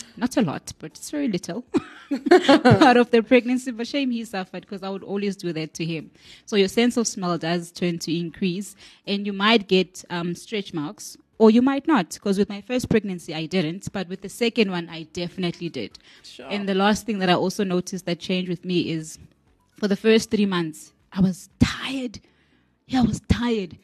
not 0.16 0.36
a 0.36 0.42
lot, 0.42 0.72
but 0.80 0.90
it's 0.90 1.08
very 1.08 1.28
little 1.28 1.62
part 2.40 2.96
of 2.96 3.12
their 3.12 3.22
pregnancy. 3.22 3.70
But 3.70 3.86
shame 3.86 4.10
he 4.10 4.24
suffered 4.24 4.62
because 4.62 4.82
I 4.82 4.88
would 4.88 5.04
always 5.04 5.36
do 5.36 5.52
that 5.52 5.72
to 5.74 5.84
him. 5.84 6.10
So 6.46 6.56
your 6.56 6.66
sense 6.66 6.96
of 6.96 7.06
smell 7.06 7.38
does 7.38 7.70
tend 7.70 8.00
to 8.02 8.18
increase, 8.18 8.74
and 9.06 9.24
you 9.24 9.32
might 9.32 9.68
get 9.68 10.04
um, 10.10 10.34
stretch 10.34 10.74
marks, 10.74 11.16
or 11.38 11.48
you 11.48 11.62
might 11.62 11.86
not. 11.86 12.10
Because 12.10 12.38
with 12.38 12.48
my 12.48 12.60
first 12.60 12.88
pregnancy, 12.88 13.32
I 13.32 13.46
didn't, 13.46 13.92
but 13.92 14.08
with 14.08 14.22
the 14.22 14.28
second 14.28 14.72
one, 14.72 14.88
I 14.88 15.04
definitely 15.12 15.68
did. 15.68 15.96
Sure. 16.24 16.48
And 16.50 16.68
the 16.68 16.74
last 16.74 17.06
thing 17.06 17.20
that 17.20 17.30
I 17.30 17.34
also 17.34 17.62
noticed 17.62 18.04
that 18.06 18.18
changed 18.18 18.48
with 18.48 18.64
me 18.64 18.90
is 18.90 19.20
for 19.76 19.86
the 19.86 19.96
first 19.96 20.28
three 20.28 20.46
months, 20.46 20.92
I 21.12 21.20
was 21.20 21.48
tired. 21.60 22.18
Yeah, 22.88 22.98
I 22.98 23.02
was 23.02 23.20
tired. 23.28 23.78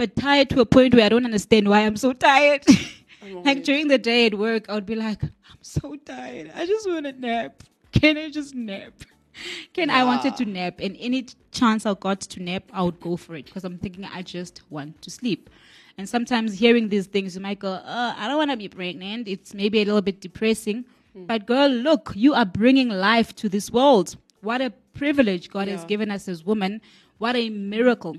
But 0.00 0.16
tired 0.16 0.48
to 0.48 0.62
a 0.62 0.64
point 0.64 0.94
where 0.94 1.04
I 1.04 1.10
don't 1.10 1.26
understand 1.26 1.68
why 1.68 1.80
I'm 1.80 1.98
so 1.98 2.14
tired. 2.14 2.64
like 3.44 3.64
during 3.64 3.88
the 3.88 3.98
day 3.98 4.24
at 4.24 4.34
work, 4.34 4.64
I 4.70 4.74
would 4.74 4.86
be 4.86 4.94
like, 4.94 5.22
I'm 5.22 5.60
so 5.60 5.94
tired. 5.96 6.50
I 6.54 6.64
just 6.64 6.88
want 6.88 7.04
to 7.04 7.12
nap. 7.12 7.62
Can 7.92 8.16
I 8.16 8.30
just 8.30 8.54
nap? 8.54 8.94
Can 9.74 9.90
I 9.90 10.04
wanted 10.04 10.38
to 10.38 10.46
nap, 10.46 10.80
and 10.80 10.96
any 10.98 11.26
chance 11.52 11.84
I 11.84 11.92
got 11.92 12.22
to 12.22 12.42
nap, 12.42 12.62
I 12.72 12.80
would 12.80 12.98
go 12.98 13.18
for 13.18 13.34
it 13.34 13.44
because 13.44 13.62
I'm 13.62 13.76
thinking 13.76 14.06
I 14.06 14.22
just 14.22 14.62
want 14.70 15.02
to 15.02 15.10
sleep. 15.10 15.50
And 15.98 16.08
sometimes 16.08 16.58
hearing 16.58 16.88
these 16.88 17.06
things, 17.06 17.34
you 17.34 17.42
might 17.42 17.58
go, 17.58 17.72
uh, 17.72 18.14
I 18.16 18.26
don't 18.26 18.38
want 18.38 18.52
to 18.52 18.56
be 18.56 18.68
pregnant. 18.68 19.28
It's 19.28 19.52
maybe 19.52 19.82
a 19.82 19.84
little 19.84 20.00
bit 20.00 20.22
depressing. 20.22 20.86
But 21.14 21.44
girl, 21.44 21.68
look, 21.68 22.14
you 22.16 22.32
are 22.32 22.46
bringing 22.46 22.88
life 22.88 23.34
to 23.36 23.50
this 23.50 23.70
world. 23.70 24.16
What 24.40 24.62
a 24.62 24.70
privilege 24.94 25.50
God 25.50 25.68
has 25.68 25.84
given 25.84 26.10
us 26.10 26.26
as 26.26 26.42
women. 26.42 26.80
What 27.18 27.36
a 27.36 27.50
miracle. 27.50 28.16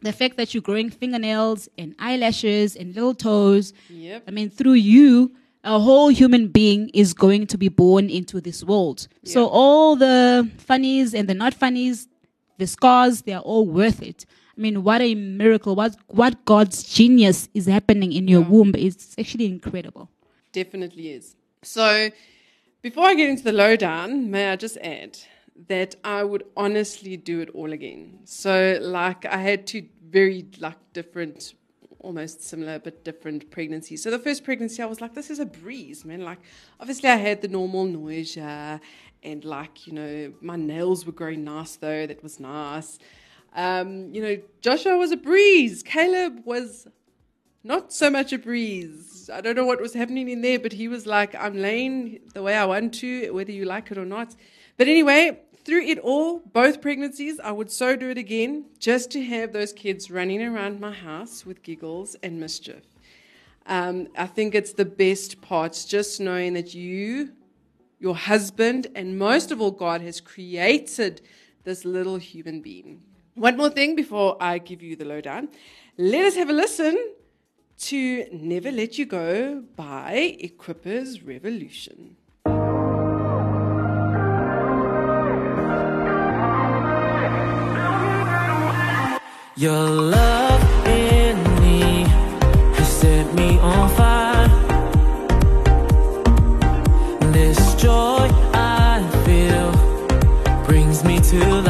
The 0.00 0.12
fact 0.12 0.36
that 0.36 0.54
you're 0.54 0.62
growing 0.62 0.90
fingernails 0.90 1.68
and 1.76 1.94
eyelashes 1.98 2.76
and 2.76 2.94
little 2.94 3.14
toes. 3.14 3.72
Yep. 3.90 4.24
I 4.28 4.30
mean, 4.30 4.48
through 4.50 4.74
you, 4.74 5.32
a 5.64 5.78
whole 5.78 6.08
human 6.08 6.48
being 6.48 6.88
is 6.90 7.12
going 7.12 7.46
to 7.48 7.58
be 7.58 7.68
born 7.68 8.08
into 8.08 8.40
this 8.40 8.62
world. 8.62 9.08
So 9.24 9.46
all 9.46 9.96
the 9.96 10.48
funnies 10.58 11.14
and 11.14 11.28
the 11.28 11.34
not 11.34 11.52
funnies, 11.52 12.08
the 12.58 12.66
scars, 12.66 13.22
they 13.22 13.32
are 13.32 13.42
all 13.42 13.66
worth 13.66 14.02
it. 14.02 14.24
I 14.56 14.60
mean, 14.60 14.82
what 14.82 15.00
a 15.00 15.14
miracle! 15.14 15.76
What 15.76 15.96
what 16.08 16.44
God's 16.44 16.82
genius 16.82 17.48
is 17.54 17.66
happening 17.66 18.12
in 18.12 18.26
your 18.26 18.42
mm. 18.42 18.48
womb 18.48 18.74
is 18.74 19.14
actually 19.16 19.46
incredible. 19.46 20.10
Definitely 20.50 21.12
is. 21.12 21.36
So, 21.62 22.10
before 22.82 23.04
I 23.04 23.14
get 23.14 23.30
into 23.30 23.44
the 23.44 23.52
lowdown, 23.52 24.32
may 24.32 24.50
I 24.50 24.56
just 24.56 24.76
add 24.78 25.16
that 25.66 25.96
I 26.04 26.22
would 26.22 26.44
honestly 26.56 27.16
do 27.16 27.40
it 27.40 27.50
all 27.50 27.72
again. 27.72 28.20
So, 28.24 28.78
like, 28.80 29.26
I 29.26 29.38
had 29.38 29.66
two 29.66 29.88
very 30.08 30.46
like 30.60 30.78
different, 30.92 31.54
almost 31.98 32.42
similar 32.42 32.78
but 32.78 33.04
different 33.04 33.50
pregnancies. 33.50 34.02
So, 34.02 34.10
the 34.10 34.18
first 34.18 34.44
pregnancy, 34.44 34.82
I 34.82 34.86
was 34.86 35.00
like, 35.00 35.14
this 35.14 35.30
is 35.30 35.40
a 35.40 35.46
breeze, 35.46 36.04
man. 36.04 36.22
Like, 36.22 36.38
obviously, 36.78 37.10
I 37.10 37.16
had 37.16 37.42
the 37.42 37.48
normal 37.48 37.84
nausea, 37.84 38.80
and 39.22 39.44
like, 39.44 39.86
you 39.86 39.92
know, 39.92 40.32
my 40.40 40.56
nails 40.56 41.04
were 41.04 41.12
growing 41.12 41.44
nice 41.44 41.76
though. 41.76 42.06
That 42.06 42.22
was 42.22 42.38
nice. 42.38 42.98
Um, 43.54 44.14
you 44.14 44.22
know, 44.22 44.38
Joshua 44.60 44.96
was 44.96 45.10
a 45.10 45.16
breeze. 45.16 45.82
Caleb 45.82 46.42
was 46.44 46.86
not 47.64 47.92
so 47.92 48.10
much 48.10 48.32
a 48.32 48.38
breeze. 48.38 49.28
I 49.32 49.40
don't 49.40 49.56
know 49.56 49.64
what 49.64 49.80
was 49.80 49.94
happening 49.94 50.28
in 50.28 50.42
there, 50.42 50.58
but 50.58 50.72
he 50.72 50.86
was 50.86 51.06
like, 51.06 51.34
I'm 51.34 51.56
laying 51.56 52.20
the 52.34 52.42
way 52.42 52.54
I 52.54 52.64
want 52.64 52.94
to, 52.94 53.30
whether 53.32 53.52
you 53.52 53.64
like 53.64 53.90
it 53.90 53.98
or 53.98 54.04
not. 54.04 54.36
But 54.76 54.86
anyway, 54.86 55.40
through 55.68 55.82
it 55.82 55.98
all, 55.98 56.38
both 56.54 56.80
pregnancies, 56.80 57.38
I 57.38 57.52
would 57.52 57.70
so 57.70 57.94
do 57.94 58.08
it 58.08 58.16
again 58.16 58.64
just 58.78 59.10
to 59.10 59.22
have 59.22 59.52
those 59.52 59.74
kids 59.74 60.10
running 60.10 60.42
around 60.42 60.80
my 60.80 60.92
house 60.92 61.44
with 61.44 61.62
giggles 61.62 62.16
and 62.22 62.40
mischief. 62.40 62.84
Um, 63.66 64.08
I 64.16 64.24
think 64.26 64.54
it's 64.54 64.72
the 64.72 64.86
best 64.86 65.42
part, 65.42 65.84
just 65.86 66.22
knowing 66.22 66.54
that 66.54 66.74
you, 66.74 67.32
your 68.00 68.16
husband, 68.16 68.86
and 68.94 69.18
most 69.18 69.50
of 69.50 69.60
all, 69.60 69.70
God 69.70 70.00
has 70.00 70.22
created 70.22 71.20
this 71.64 71.84
little 71.84 72.16
human 72.16 72.62
being. 72.62 73.02
One 73.34 73.58
more 73.58 73.68
thing 73.68 73.94
before 73.94 74.38
I 74.40 74.56
give 74.56 74.82
you 74.82 74.96
the 74.96 75.04
lowdown. 75.04 75.50
Let 75.98 76.24
us 76.24 76.34
have 76.36 76.48
a 76.48 76.54
listen 76.54 77.12
to 77.80 78.26
Never 78.32 78.72
Let 78.72 78.96
You 78.96 79.04
Go 79.04 79.64
by 79.76 80.38
Equippers 80.42 81.26
Revolution. 81.26 82.16
Your 89.58 89.88
love 89.90 90.86
in 90.86 91.36
me 91.60 92.04
has 92.76 92.86
set 92.86 93.34
me 93.34 93.58
on 93.58 93.88
fire. 93.96 94.48
This 97.32 97.74
joy 97.74 98.30
I 98.54 99.02
feel 99.24 99.72
brings 100.64 101.02
me 101.02 101.18
to 101.18 101.62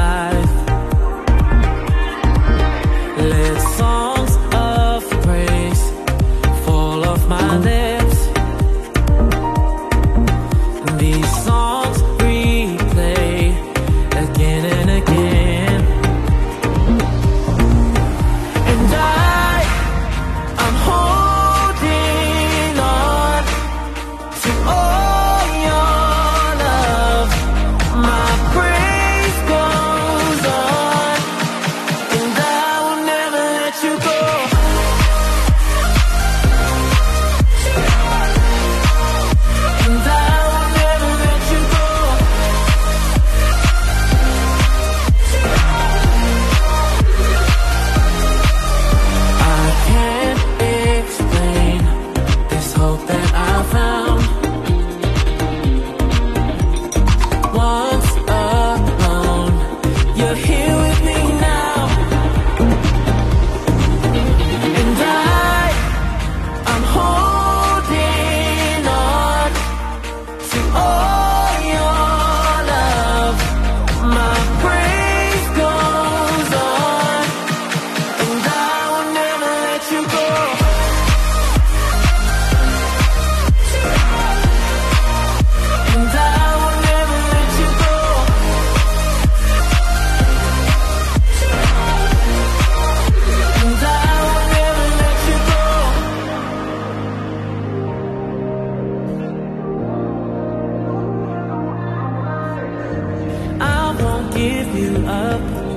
give 104.49 104.79
you 104.79 104.97
up. 105.07 105.68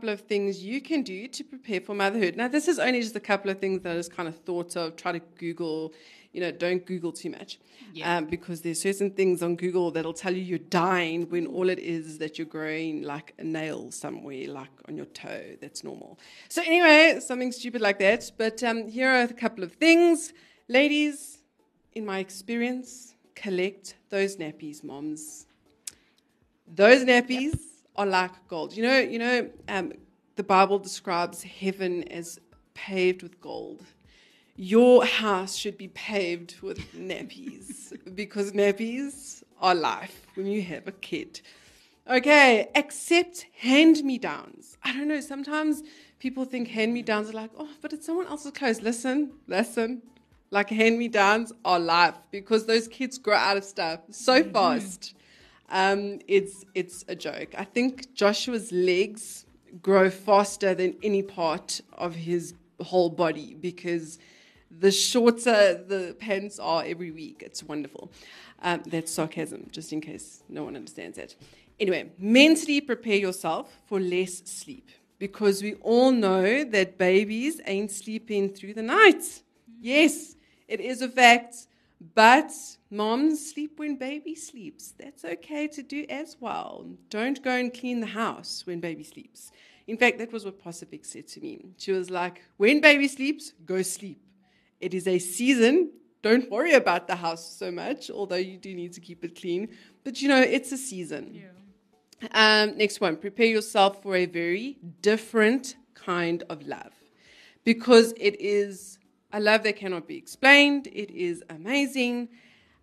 Couple 0.00 0.08
of 0.08 0.22
things 0.22 0.64
you 0.64 0.80
can 0.80 1.02
do 1.02 1.28
to 1.28 1.44
prepare 1.44 1.78
for 1.78 1.94
motherhood. 1.94 2.34
Now, 2.34 2.48
this 2.48 2.68
is 2.68 2.78
only 2.78 3.02
just 3.02 3.14
a 3.16 3.20
couple 3.20 3.50
of 3.50 3.58
things 3.58 3.82
that 3.82 3.92
I 3.92 3.96
just 3.96 4.10
kind 4.10 4.30
of 4.30 4.36
thought 4.46 4.74
of. 4.74 4.96
Try 4.96 5.12
to 5.12 5.18
Google, 5.36 5.92
you 6.32 6.40
know, 6.40 6.50
don't 6.50 6.86
Google 6.86 7.12
too 7.12 7.28
much. 7.28 7.58
Um, 8.02 8.24
because 8.24 8.62
there's 8.62 8.80
certain 8.80 9.10
things 9.10 9.42
on 9.42 9.56
Google 9.56 9.90
that'll 9.90 10.14
tell 10.14 10.34
you 10.34 10.40
you're 10.40 10.58
dying 10.58 11.28
when 11.28 11.46
all 11.46 11.68
it 11.68 11.78
is 11.78 12.06
is 12.06 12.18
that 12.18 12.38
you're 12.38 12.46
growing 12.46 13.02
like 13.02 13.34
a 13.38 13.44
nail 13.44 13.90
somewhere, 13.90 14.48
like 14.48 14.70
on 14.88 14.96
your 14.96 15.04
toe. 15.06 15.56
That's 15.60 15.84
normal. 15.84 16.18
So, 16.48 16.62
anyway, 16.62 17.20
something 17.20 17.52
stupid 17.52 17.82
like 17.82 17.98
that. 17.98 18.32
But 18.38 18.62
um, 18.62 18.88
here 18.88 19.10
are 19.10 19.24
a 19.24 19.34
couple 19.34 19.62
of 19.64 19.74
things. 19.74 20.32
Ladies, 20.66 21.40
in 21.92 22.06
my 22.06 22.20
experience, 22.20 23.16
collect 23.34 23.96
those 24.08 24.36
nappies, 24.36 24.82
moms. 24.82 25.44
Those 26.66 27.04
nappies 27.04 27.69
are 28.00 28.06
like 28.06 28.32
gold. 28.48 28.74
You 28.74 28.82
know, 28.82 28.98
you 28.98 29.18
know, 29.18 29.50
um, 29.68 29.92
the 30.36 30.42
Bible 30.42 30.78
describes 30.78 31.42
heaven 31.42 32.02
as 32.04 32.40
paved 32.72 33.22
with 33.22 33.38
gold. 33.42 33.84
Your 34.56 35.04
house 35.04 35.54
should 35.54 35.76
be 35.76 35.88
paved 35.88 36.60
with 36.62 36.78
nappies 36.96 37.92
because 38.14 38.52
nappies 38.52 39.42
are 39.60 39.74
life 39.74 40.26
when 40.34 40.46
you 40.46 40.62
have 40.62 40.88
a 40.88 40.92
kid. 40.92 41.42
Okay, 42.10 42.70
accept 42.74 43.44
hand 43.58 44.02
me 44.02 44.16
downs. 44.16 44.78
I 44.82 44.94
don't 44.94 45.06
know, 45.06 45.20
sometimes 45.20 45.82
people 46.18 46.46
think 46.46 46.68
hand 46.68 46.94
me 46.94 47.02
downs 47.02 47.28
are 47.28 47.34
like, 47.34 47.50
oh, 47.58 47.68
but 47.82 47.92
it's 47.92 48.06
someone 48.06 48.26
else's 48.28 48.52
clothes. 48.52 48.80
Listen, 48.80 49.32
listen. 49.46 50.00
Like 50.50 50.70
hand 50.70 50.98
me 50.98 51.08
downs 51.08 51.52
are 51.66 51.78
life 51.78 52.16
because 52.30 52.64
those 52.64 52.88
kids 52.88 53.18
grow 53.18 53.36
out 53.36 53.58
of 53.58 53.64
stuff 53.64 54.00
so 54.10 54.42
fast. 54.42 55.14
Um, 55.70 56.18
it's 56.26 56.64
it's 56.74 57.04
a 57.08 57.14
joke. 57.14 57.54
I 57.56 57.64
think 57.64 58.14
Joshua's 58.14 58.72
legs 58.72 59.46
grow 59.82 60.10
faster 60.10 60.74
than 60.74 60.96
any 61.02 61.22
part 61.22 61.80
of 61.92 62.14
his 62.14 62.54
whole 62.82 63.10
body 63.10 63.56
because 63.60 64.18
the 64.70 64.90
shorter 64.90 65.82
the 65.86 66.16
pants 66.18 66.58
are 66.58 66.84
every 66.84 67.10
week. 67.10 67.42
It's 67.44 67.62
wonderful. 67.62 68.10
Um, 68.62 68.82
that's 68.86 69.12
sarcasm, 69.12 69.68
just 69.70 69.92
in 69.92 70.00
case 70.00 70.42
no 70.48 70.64
one 70.64 70.76
understands 70.76 71.16
that. 71.16 71.34
Anyway, 71.78 72.10
mentally 72.18 72.80
prepare 72.80 73.16
yourself 73.16 73.72
for 73.86 73.98
less 73.98 74.42
sleep 74.44 74.88
because 75.18 75.62
we 75.62 75.74
all 75.74 76.10
know 76.10 76.64
that 76.64 76.98
babies 76.98 77.60
ain't 77.66 77.90
sleeping 77.90 78.50
through 78.50 78.74
the 78.74 78.82
night. 78.82 79.42
Yes, 79.80 80.36
it 80.68 80.80
is 80.80 81.00
a 81.00 81.08
fact. 81.08 81.66
But 82.14 82.50
moms 82.90 83.52
sleep 83.52 83.78
when 83.78 83.96
baby 83.96 84.34
sleeps. 84.34 84.92
That's 84.98 85.24
okay 85.24 85.68
to 85.68 85.82
do 85.82 86.04
as 86.08 86.36
well. 86.40 86.86
Don't 87.08 87.42
go 87.42 87.52
and 87.52 87.72
clean 87.72 88.00
the 88.00 88.06
house 88.06 88.64
when 88.66 88.80
baby 88.80 89.04
sleeps. 89.04 89.52
In 89.86 89.96
fact, 89.96 90.18
that 90.18 90.32
was 90.32 90.44
what 90.44 90.62
Pastor 90.62 90.86
Vic 90.86 91.04
said 91.04 91.26
to 91.28 91.40
me. 91.40 91.64
She 91.78 91.92
was 91.92 92.10
like, 92.10 92.42
when 92.56 92.80
baby 92.80 93.08
sleeps, 93.08 93.52
go 93.64 93.82
sleep. 93.82 94.20
It 94.80 94.94
is 94.94 95.06
a 95.06 95.18
season. 95.18 95.90
Don't 96.22 96.50
worry 96.50 96.74
about 96.74 97.06
the 97.06 97.16
house 97.16 97.56
so 97.56 97.70
much, 97.70 98.10
although 98.10 98.36
you 98.36 98.56
do 98.58 98.74
need 98.74 98.92
to 98.92 99.00
keep 99.00 99.24
it 99.24 99.40
clean. 99.40 99.68
But 100.04 100.20
you 100.20 100.28
know, 100.28 100.40
it's 100.40 100.70
a 100.72 100.76
season. 100.76 101.42
Um, 102.32 102.76
next 102.76 103.00
one, 103.00 103.16
prepare 103.16 103.46
yourself 103.46 104.02
for 104.02 104.14
a 104.14 104.26
very 104.26 104.78
different 105.00 105.76
kind 105.94 106.44
of 106.50 106.66
love 106.66 106.92
because 107.64 108.12
it 108.16 108.40
is 108.40 108.98
a 109.32 109.40
love 109.40 109.62
that 109.62 109.76
cannot 109.76 110.06
be 110.06 110.16
explained. 110.16 110.86
It 110.88 111.10
is 111.10 111.42
amazing. 111.48 112.28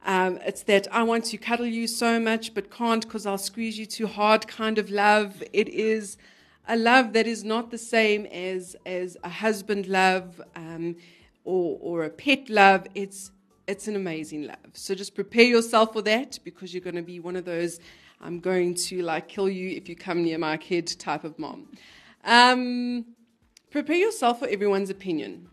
Um, 0.05 0.39
it's 0.45 0.63
that 0.63 0.88
I 0.91 1.03
want 1.03 1.25
to 1.25 1.38
cuddle 1.38 1.65
you 1.65 1.88
so 1.88 2.19
much 2.19 2.53
but 2.53 2.71
can't 2.71 3.03
because 3.03 3.25
I'll 3.25 3.38
squeeze 3.38 3.77
you 3.77 3.86
too 3.86 4.07
hard 4.07 4.47
kind 4.47 4.77
of 4.77 4.89
love. 4.89 5.43
It 5.51 5.67
is 5.69 6.17
a 6.67 6.75
love 6.75 7.13
that 7.13 7.27
is 7.27 7.43
not 7.43 7.71
the 7.71 7.77
same 7.77 8.25
as, 8.27 8.75
as 8.86 9.17
a 9.23 9.29
husband 9.29 9.88
love 9.88 10.41
um, 10.55 10.95
or, 11.43 11.77
or 11.81 12.03
a 12.03 12.10
pet 12.10 12.49
love. 12.49 12.88
It's, 12.95 13.31
it's 13.67 13.88
an 13.88 13.95
amazing 13.95 14.43
love. 14.43 14.57
So 14.73 14.95
just 14.95 15.15
prepare 15.15 15.45
yourself 15.45 15.93
for 15.93 16.01
that 16.03 16.39
because 16.43 16.73
you're 16.73 16.81
going 16.81 16.95
to 16.95 17.01
be 17.01 17.19
one 17.19 17.36
of 17.36 17.45
those 17.45 17.79
I'm 18.19 18.39
going 18.39 18.73
to 18.75 19.01
like 19.03 19.27
kill 19.27 19.49
you 19.49 19.69
if 19.77 19.88
you 19.88 19.95
come 19.95 20.23
near 20.23 20.38
my 20.38 20.57
kid 20.57 20.88
type 20.99 21.23
of 21.23 21.38
mom. 21.38 21.67
Um, 22.23 23.05
prepare 23.69 23.95
yourself 23.95 24.39
for 24.39 24.47
everyone's 24.47 24.89
opinion. 24.89 25.49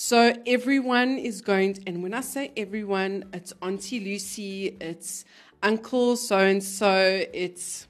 So 0.00 0.32
everyone 0.46 1.18
is 1.18 1.40
going, 1.40 1.74
to, 1.74 1.82
and 1.88 2.04
when 2.04 2.14
I 2.14 2.20
say 2.20 2.52
everyone, 2.56 3.24
it's 3.32 3.52
Auntie 3.60 3.98
Lucy, 3.98 4.76
it's 4.80 5.24
Uncle 5.60 6.14
so 6.14 6.38
and 6.38 6.62
so, 6.62 7.24
it's 7.34 7.88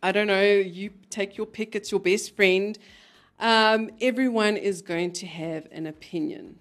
I 0.00 0.12
don't 0.12 0.28
know, 0.28 0.44
you 0.44 0.90
take 1.10 1.36
your 1.36 1.48
pick, 1.48 1.74
it's 1.74 1.90
your 1.90 1.98
best 1.98 2.36
friend. 2.36 2.78
Um, 3.40 3.90
everyone 4.00 4.58
is 4.58 4.80
going 4.80 5.10
to 5.14 5.26
have 5.26 5.66
an 5.72 5.88
opinion. 5.88 6.60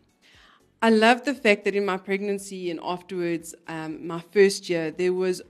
I 0.82 0.90
love 0.90 1.24
the 1.24 1.36
fact 1.36 1.66
that 1.66 1.76
in 1.76 1.86
my 1.86 1.98
pregnancy 1.98 2.72
and 2.72 2.80
afterwards, 2.82 3.54
um, 3.68 4.08
my 4.08 4.22
first 4.32 4.72
year, 4.72 4.90
there 4.90 5.14
was 5.14 5.44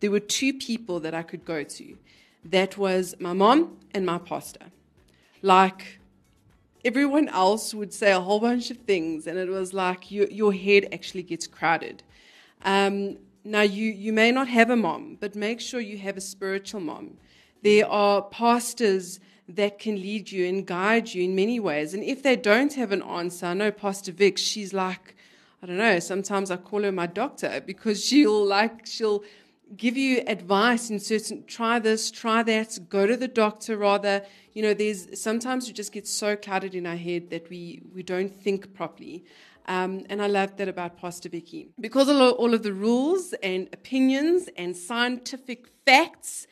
there 0.00 0.10
were 0.10 0.20
two 0.20 0.52
people 0.52 1.00
that 1.00 1.14
I 1.14 1.22
could 1.22 1.46
go 1.46 1.62
to. 1.64 1.96
That 2.44 2.76
was 2.76 3.14
my 3.18 3.32
mom 3.32 3.78
and 3.94 4.04
my 4.04 4.18
pastor. 4.18 4.66
Like 5.40 6.00
everyone 6.84 7.28
else 7.28 7.74
would 7.74 7.92
say 7.92 8.12
a 8.12 8.20
whole 8.20 8.40
bunch 8.40 8.70
of 8.70 8.78
things, 8.78 9.26
and 9.26 9.38
it 9.38 9.48
was 9.48 9.72
like 9.72 10.10
you, 10.10 10.28
your 10.30 10.52
head 10.52 10.88
actually 10.92 11.22
gets 11.22 11.46
crowded. 11.46 12.02
Um, 12.64 13.18
now, 13.44 13.62
you, 13.62 13.90
you 13.90 14.12
may 14.12 14.32
not 14.32 14.48
have 14.48 14.70
a 14.70 14.76
mom, 14.76 15.18
but 15.20 15.34
make 15.34 15.60
sure 15.60 15.80
you 15.80 15.98
have 15.98 16.16
a 16.16 16.20
spiritual 16.20 16.80
mom. 16.80 17.18
There 17.62 17.86
are 17.86 18.22
pastors 18.22 19.20
that 19.48 19.78
can 19.78 19.96
lead 19.96 20.32
you 20.32 20.46
and 20.46 20.66
guide 20.66 21.12
you 21.12 21.22
in 21.24 21.34
many 21.34 21.60
ways. 21.60 21.92
And 21.92 22.02
if 22.02 22.22
they 22.22 22.36
don't 22.36 22.72
have 22.74 22.92
an 22.92 23.02
answer, 23.02 23.46
I 23.46 23.54
know 23.54 23.70
Pastor 23.70 24.12
Vic, 24.12 24.38
she's 24.38 24.72
like, 24.72 25.14
I 25.62 25.66
don't 25.66 25.76
know, 25.76 25.98
sometimes 25.98 26.50
I 26.50 26.56
call 26.56 26.82
her 26.82 26.92
my 26.92 27.06
doctor 27.06 27.62
because 27.64 28.04
she'll 28.04 28.44
like, 28.46 28.86
she'll, 28.86 29.24
give 29.76 29.96
you 29.96 30.22
advice 30.26 30.90
in 30.90 31.00
certain 31.00 31.44
try 31.46 31.78
this, 31.78 32.10
try 32.10 32.42
that, 32.42 32.78
go 32.88 33.06
to 33.06 33.16
the 33.16 33.28
doctor 33.28 33.76
rather. 33.76 34.22
You 34.52 34.62
know, 34.62 34.74
there's 34.74 35.20
sometimes 35.20 35.66
we 35.66 35.72
just 35.72 35.92
get 35.92 36.06
so 36.06 36.36
clouded 36.36 36.74
in 36.74 36.86
our 36.86 36.96
head 36.96 37.30
that 37.30 37.48
we 37.50 37.82
we 37.92 38.02
don't 38.02 38.34
think 38.42 38.74
properly. 38.74 39.24
Um, 39.66 40.04
and 40.10 40.20
I 40.20 40.26
love 40.26 40.56
that 40.58 40.68
about 40.68 40.98
Pastor 40.98 41.28
Vicky. 41.28 41.70
Because 41.80 42.08
of 42.08 42.16
all 42.16 42.52
of 42.52 42.62
the 42.62 42.72
rules 42.72 43.32
and 43.42 43.68
opinions 43.72 44.48
and 44.58 44.76
scientific 44.76 45.68
facts, 45.86 46.46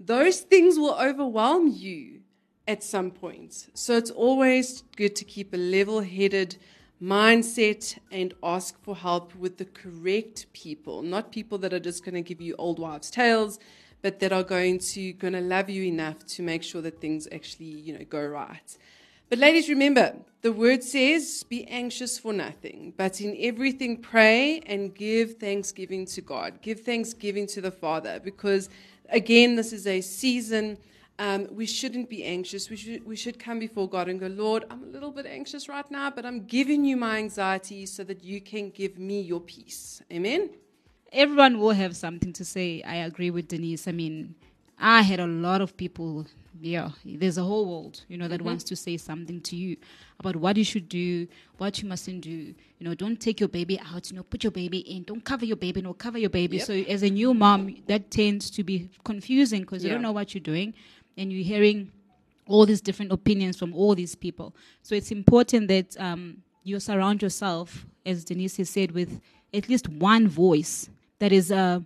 those 0.00 0.40
things 0.40 0.78
will 0.78 0.94
overwhelm 0.94 1.68
you 1.68 2.20
at 2.66 2.82
some 2.82 3.10
point. 3.10 3.68
So 3.74 3.96
it's 3.96 4.10
always 4.10 4.82
good 4.96 5.14
to 5.16 5.24
keep 5.24 5.52
a 5.52 5.58
level 5.58 6.00
headed 6.00 6.56
mindset 7.02 7.98
and 8.10 8.34
ask 8.42 8.80
for 8.82 8.96
help 8.96 9.34
with 9.34 9.58
the 9.58 9.64
correct 9.64 10.46
people, 10.52 11.02
not 11.02 11.32
people 11.32 11.58
that 11.58 11.72
are 11.72 11.80
just 11.80 12.04
going 12.04 12.14
to 12.14 12.22
give 12.22 12.40
you 12.40 12.54
old 12.56 12.78
wives' 12.78 13.10
tales, 13.10 13.58
but 14.02 14.20
that 14.20 14.32
are 14.32 14.42
going 14.42 14.78
to 14.78 15.12
going 15.14 15.32
to 15.32 15.40
love 15.40 15.68
you 15.70 15.82
enough 15.84 16.24
to 16.26 16.42
make 16.42 16.62
sure 16.62 16.82
that 16.82 17.00
things 17.00 17.26
actually 17.32 17.66
you 17.66 17.92
know 17.96 18.04
go 18.08 18.24
right. 18.24 18.78
But 19.30 19.38
ladies, 19.38 19.68
remember 19.68 20.16
the 20.42 20.52
word 20.52 20.82
says, 20.84 21.42
"Be 21.48 21.66
anxious 21.66 22.18
for 22.18 22.32
nothing, 22.32 22.92
but 22.96 23.20
in 23.20 23.36
everything 23.40 23.96
pray 23.96 24.60
and 24.66 24.94
give 24.94 25.34
thanksgiving 25.38 26.06
to 26.06 26.20
God. 26.20 26.60
Give 26.62 26.80
thanksgiving 26.80 27.46
to 27.48 27.60
the 27.60 27.70
Father, 27.70 28.20
because 28.22 28.68
again, 29.08 29.56
this 29.56 29.72
is 29.72 29.86
a 29.86 30.00
season." 30.00 30.78
Um, 31.18 31.46
we 31.52 31.64
shouldn't 31.66 32.10
be 32.10 32.24
anxious. 32.24 32.68
We 32.68 32.76
should, 32.76 33.06
we 33.06 33.14
should 33.14 33.38
come 33.38 33.60
before 33.60 33.88
God 33.88 34.08
and 34.08 34.18
go, 34.18 34.26
Lord, 34.26 34.64
I'm 34.68 34.82
a 34.82 34.86
little 34.86 35.12
bit 35.12 35.26
anxious 35.26 35.68
right 35.68 35.88
now, 35.90 36.10
but 36.10 36.26
I'm 36.26 36.44
giving 36.44 36.84
you 36.84 36.96
my 36.96 37.18
anxiety 37.18 37.86
so 37.86 38.02
that 38.04 38.24
you 38.24 38.40
can 38.40 38.70
give 38.70 38.98
me 38.98 39.20
your 39.20 39.40
peace. 39.40 40.02
Amen? 40.12 40.50
Everyone 41.12 41.60
will 41.60 41.70
have 41.70 41.96
something 41.96 42.32
to 42.32 42.44
say. 42.44 42.82
I 42.82 42.96
agree 42.96 43.30
with 43.30 43.46
Denise. 43.46 43.86
I 43.86 43.92
mean, 43.92 44.34
I 44.76 45.02
had 45.02 45.20
a 45.20 45.26
lot 45.26 45.60
of 45.60 45.76
people, 45.76 46.26
yeah, 46.60 46.90
there's 47.04 47.38
a 47.38 47.44
whole 47.44 47.66
world, 47.66 48.04
you 48.08 48.16
know, 48.18 48.26
that 48.26 48.40
Mhm. 48.40 48.46
wants 48.46 48.64
to 48.64 48.74
say 48.74 48.96
something 48.96 49.40
to 49.42 49.54
you 49.54 49.76
about 50.18 50.34
what 50.34 50.56
you 50.56 50.64
should 50.64 50.88
do, 50.88 51.28
what 51.58 51.80
you 51.80 51.88
mustn't 51.88 52.22
do. 52.22 52.30
You 52.78 52.84
know, 52.88 52.94
don't 52.96 53.20
take 53.20 53.38
your 53.38 53.48
baby 53.48 53.78
out, 53.78 54.10
you 54.10 54.16
know, 54.16 54.24
put 54.24 54.42
your 54.42 54.50
baby 54.50 54.78
in, 54.78 55.04
don't 55.04 55.24
cover 55.24 55.44
your 55.44 55.56
baby, 55.56 55.80
no, 55.80 55.94
cover 55.94 56.18
your 56.18 56.30
baby. 56.30 56.56
Yep. 56.56 56.66
So 56.66 56.72
as 56.72 57.04
a 57.04 57.10
new 57.10 57.32
mom, 57.34 57.76
that 57.86 58.10
tends 58.10 58.50
to 58.50 58.64
be 58.64 58.90
confusing 59.04 59.60
because 59.60 59.84
you 59.84 59.90
don't 59.90 60.02
know 60.02 60.12
what 60.12 60.34
you're 60.34 60.42
doing 60.42 60.74
and 61.16 61.32
you're 61.32 61.44
hearing 61.44 61.90
all 62.46 62.66
these 62.66 62.80
different 62.80 63.12
opinions 63.12 63.56
from 63.56 63.74
all 63.74 63.94
these 63.94 64.14
people. 64.14 64.54
So 64.82 64.94
it's 64.94 65.10
important 65.10 65.68
that 65.68 65.98
um, 65.98 66.38
you 66.62 66.78
surround 66.80 67.22
yourself, 67.22 67.86
as 68.04 68.24
Denise 68.24 68.56
has 68.58 68.70
said, 68.70 68.92
with 68.92 69.20
at 69.52 69.68
least 69.68 69.88
one 69.88 70.28
voice 70.28 70.88
that 71.20 71.32
is 71.32 71.50
a 71.50 71.82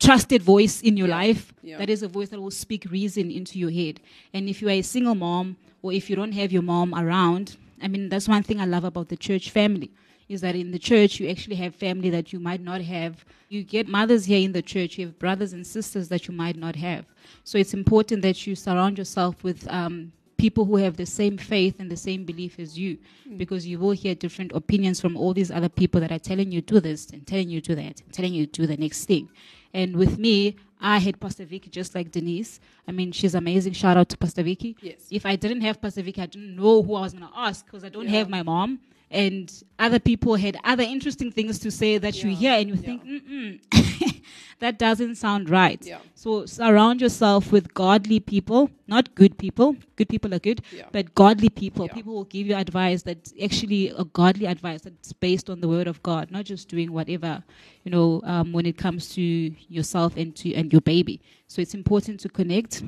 trusted 0.00 0.42
voice 0.42 0.80
in 0.80 0.96
your 0.96 1.08
life. 1.08 1.52
Yeah. 1.62 1.78
That 1.78 1.90
is 1.90 2.02
a 2.02 2.08
voice 2.08 2.30
that 2.30 2.40
will 2.40 2.50
speak 2.50 2.86
reason 2.90 3.30
into 3.30 3.58
your 3.58 3.70
head. 3.70 4.00
And 4.32 4.48
if 4.48 4.62
you 4.62 4.68
are 4.68 4.72
a 4.72 4.82
single 4.82 5.14
mom 5.14 5.56
or 5.82 5.92
if 5.92 6.08
you 6.08 6.16
don't 6.16 6.32
have 6.32 6.50
your 6.50 6.62
mom 6.62 6.94
around, 6.94 7.56
I 7.82 7.88
mean, 7.88 8.08
that's 8.08 8.28
one 8.28 8.42
thing 8.42 8.60
I 8.60 8.64
love 8.64 8.84
about 8.84 9.08
the 9.08 9.16
church 9.16 9.50
family. 9.50 9.90
Is 10.34 10.40
that 10.42 10.54
in 10.54 10.70
the 10.70 10.78
church 10.78 11.12
you 11.20 11.28
actually 11.28 11.56
have 11.64 11.74
family 11.74 12.08
that 12.10 12.32
you 12.32 12.38
might 12.48 12.62
not 12.70 12.80
have. 12.96 13.24
You 13.48 13.60
get 13.64 13.88
mothers 13.88 14.24
here 14.26 14.42
in 14.48 14.52
the 14.52 14.62
church, 14.74 14.96
you 14.96 15.06
have 15.06 15.18
brothers 15.18 15.52
and 15.52 15.66
sisters 15.66 16.06
that 16.12 16.22
you 16.28 16.34
might 16.44 16.56
not 16.56 16.76
have. 16.76 17.04
So 17.42 17.58
it's 17.58 17.74
important 17.74 18.22
that 18.22 18.38
you 18.46 18.54
surround 18.54 18.96
yourself 18.96 19.42
with 19.42 19.66
um, 19.68 20.12
people 20.44 20.64
who 20.64 20.76
have 20.76 20.96
the 20.96 21.04
same 21.20 21.36
faith 21.36 21.74
and 21.80 21.90
the 21.90 21.96
same 22.08 22.24
belief 22.24 22.58
as 22.64 22.78
you, 22.78 22.96
Mm. 23.28 23.38
because 23.42 23.66
you 23.70 23.76
will 23.82 23.90
hear 24.04 24.14
different 24.14 24.50
opinions 24.52 25.00
from 25.00 25.16
all 25.16 25.32
these 25.34 25.50
other 25.50 25.68
people 25.80 26.00
that 26.00 26.12
are 26.12 26.18
telling 26.30 26.50
you 26.54 26.60
do 26.62 26.78
this 26.88 27.00
and 27.12 27.26
telling 27.26 27.50
you 27.50 27.60
do 27.60 27.74
that 27.74 28.00
and 28.00 28.12
telling 28.12 28.32
you 28.32 28.46
do 28.46 28.66
the 28.72 28.76
next 28.76 29.04
thing. 29.10 29.28
And 29.74 29.96
with 29.96 30.14
me, 30.26 30.56
I 30.80 30.96
had 31.06 31.14
Pastor 31.20 31.44
Vicky 31.44 31.70
just 31.70 31.94
like 31.96 32.10
Denise. 32.10 32.52
I 32.88 32.92
mean, 32.92 33.10
she's 33.12 33.34
amazing. 33.34 33.72
Shout 33.74 33.96
out 33.96 34.08
to 34.12 34.16
Pastor 34.16 34.42
Vicky. 34.44 34.76
Yes. 34.80 35.00
If 35.10 35.26
I 35.26 35.34
didn't 35.36 35.60
have 35.68 35.76
Pastor 35.84 36.02
Vicky, 36.02 36.22
I 36.22 36.26
didn't 36.26 36.54
know 36.56 36.82
who 36.82 36.94
I 36.94 37.02
was 37.02 37.12
going 37.12 37.26
to 37.30 37.36
ask 37.48 37.66
because 37.66 37.84
I 37.84 37.88
don't 37.90 38.06
Yeah. 38.08 38.18
have 38.20 38.30
my 38.30 38.42
mom. 38.42 38.78
And 39.10 39.52
other 39.78 39.98
people 39.98 40.36
had 40.36 40.56
other 40.62 40.84
interesting 40.84 41.32
things 41.32 41.58
to 41.60 41.70
say 41.70 41.98
that 41.98 42.22
you 42.22 42.30
hear 42.30 42.52
and 42.52 42.68
you 42.68 42.76
think, 42.76 43.04
mm-mm, 43.04 43.60
that 44.60 44.78
doesn't 44.78 45.16
sound 45.16 45.50
right. 45.50 45.84
Yeah. 45.84 45.98
So 46.14 46.46
surround 46.46 47.00
yourself 47.00 47.50
with 47.50 47.74
godly 47.74 48.20
people, 48.20 48.70
not 48.86 49.12
good 49.16 49.36
people. 49.36 49.74
Good 49.96 50.08
people 50.08 50.32
are 50.32 50.38
good, 50.38 50.62
Yeah. 50.72 50.84
but 50.92 51.12
godly 51.16 51.48
people. 51.48 51.88
People 51.88 52.14
will 52.14 52.24
give 52.24 52.46
you 52.46 52.54
advice 52.54 53.02
that's 53.02 53.34
actually 53.42 53.88
a 53.88 54.04
godly 54.04 54.46
advice 54.46 54.82
that's 54.82 55.12
based 55.12 55.50
on 55.50 55.60
the 55.60 55.66
word 55.66 55.88
of 55.88 56.00
God, 56.04 56.30
not 56.30 56.44
just 56.44 56.68
doing 56.68 56.92
whatever, 56.92 57.42
you 57.84 57.90
know, 57.90 58.20
um, 58.24 58.52
when 58.52 58.64
it 58.64 58.78
comes 58.78 59.08
to 59.16 59.22
yourself 59.22 60.16
and 60.16 60.36
to 60.36 60.54
and 60.54 60.72
your 60.72 60.82
baby. 60.82 61.20
So 61.48 61.60
it's 61.60 61.74
important 61.74 62.20
to 62.20 62.28
connect 62.28 62.84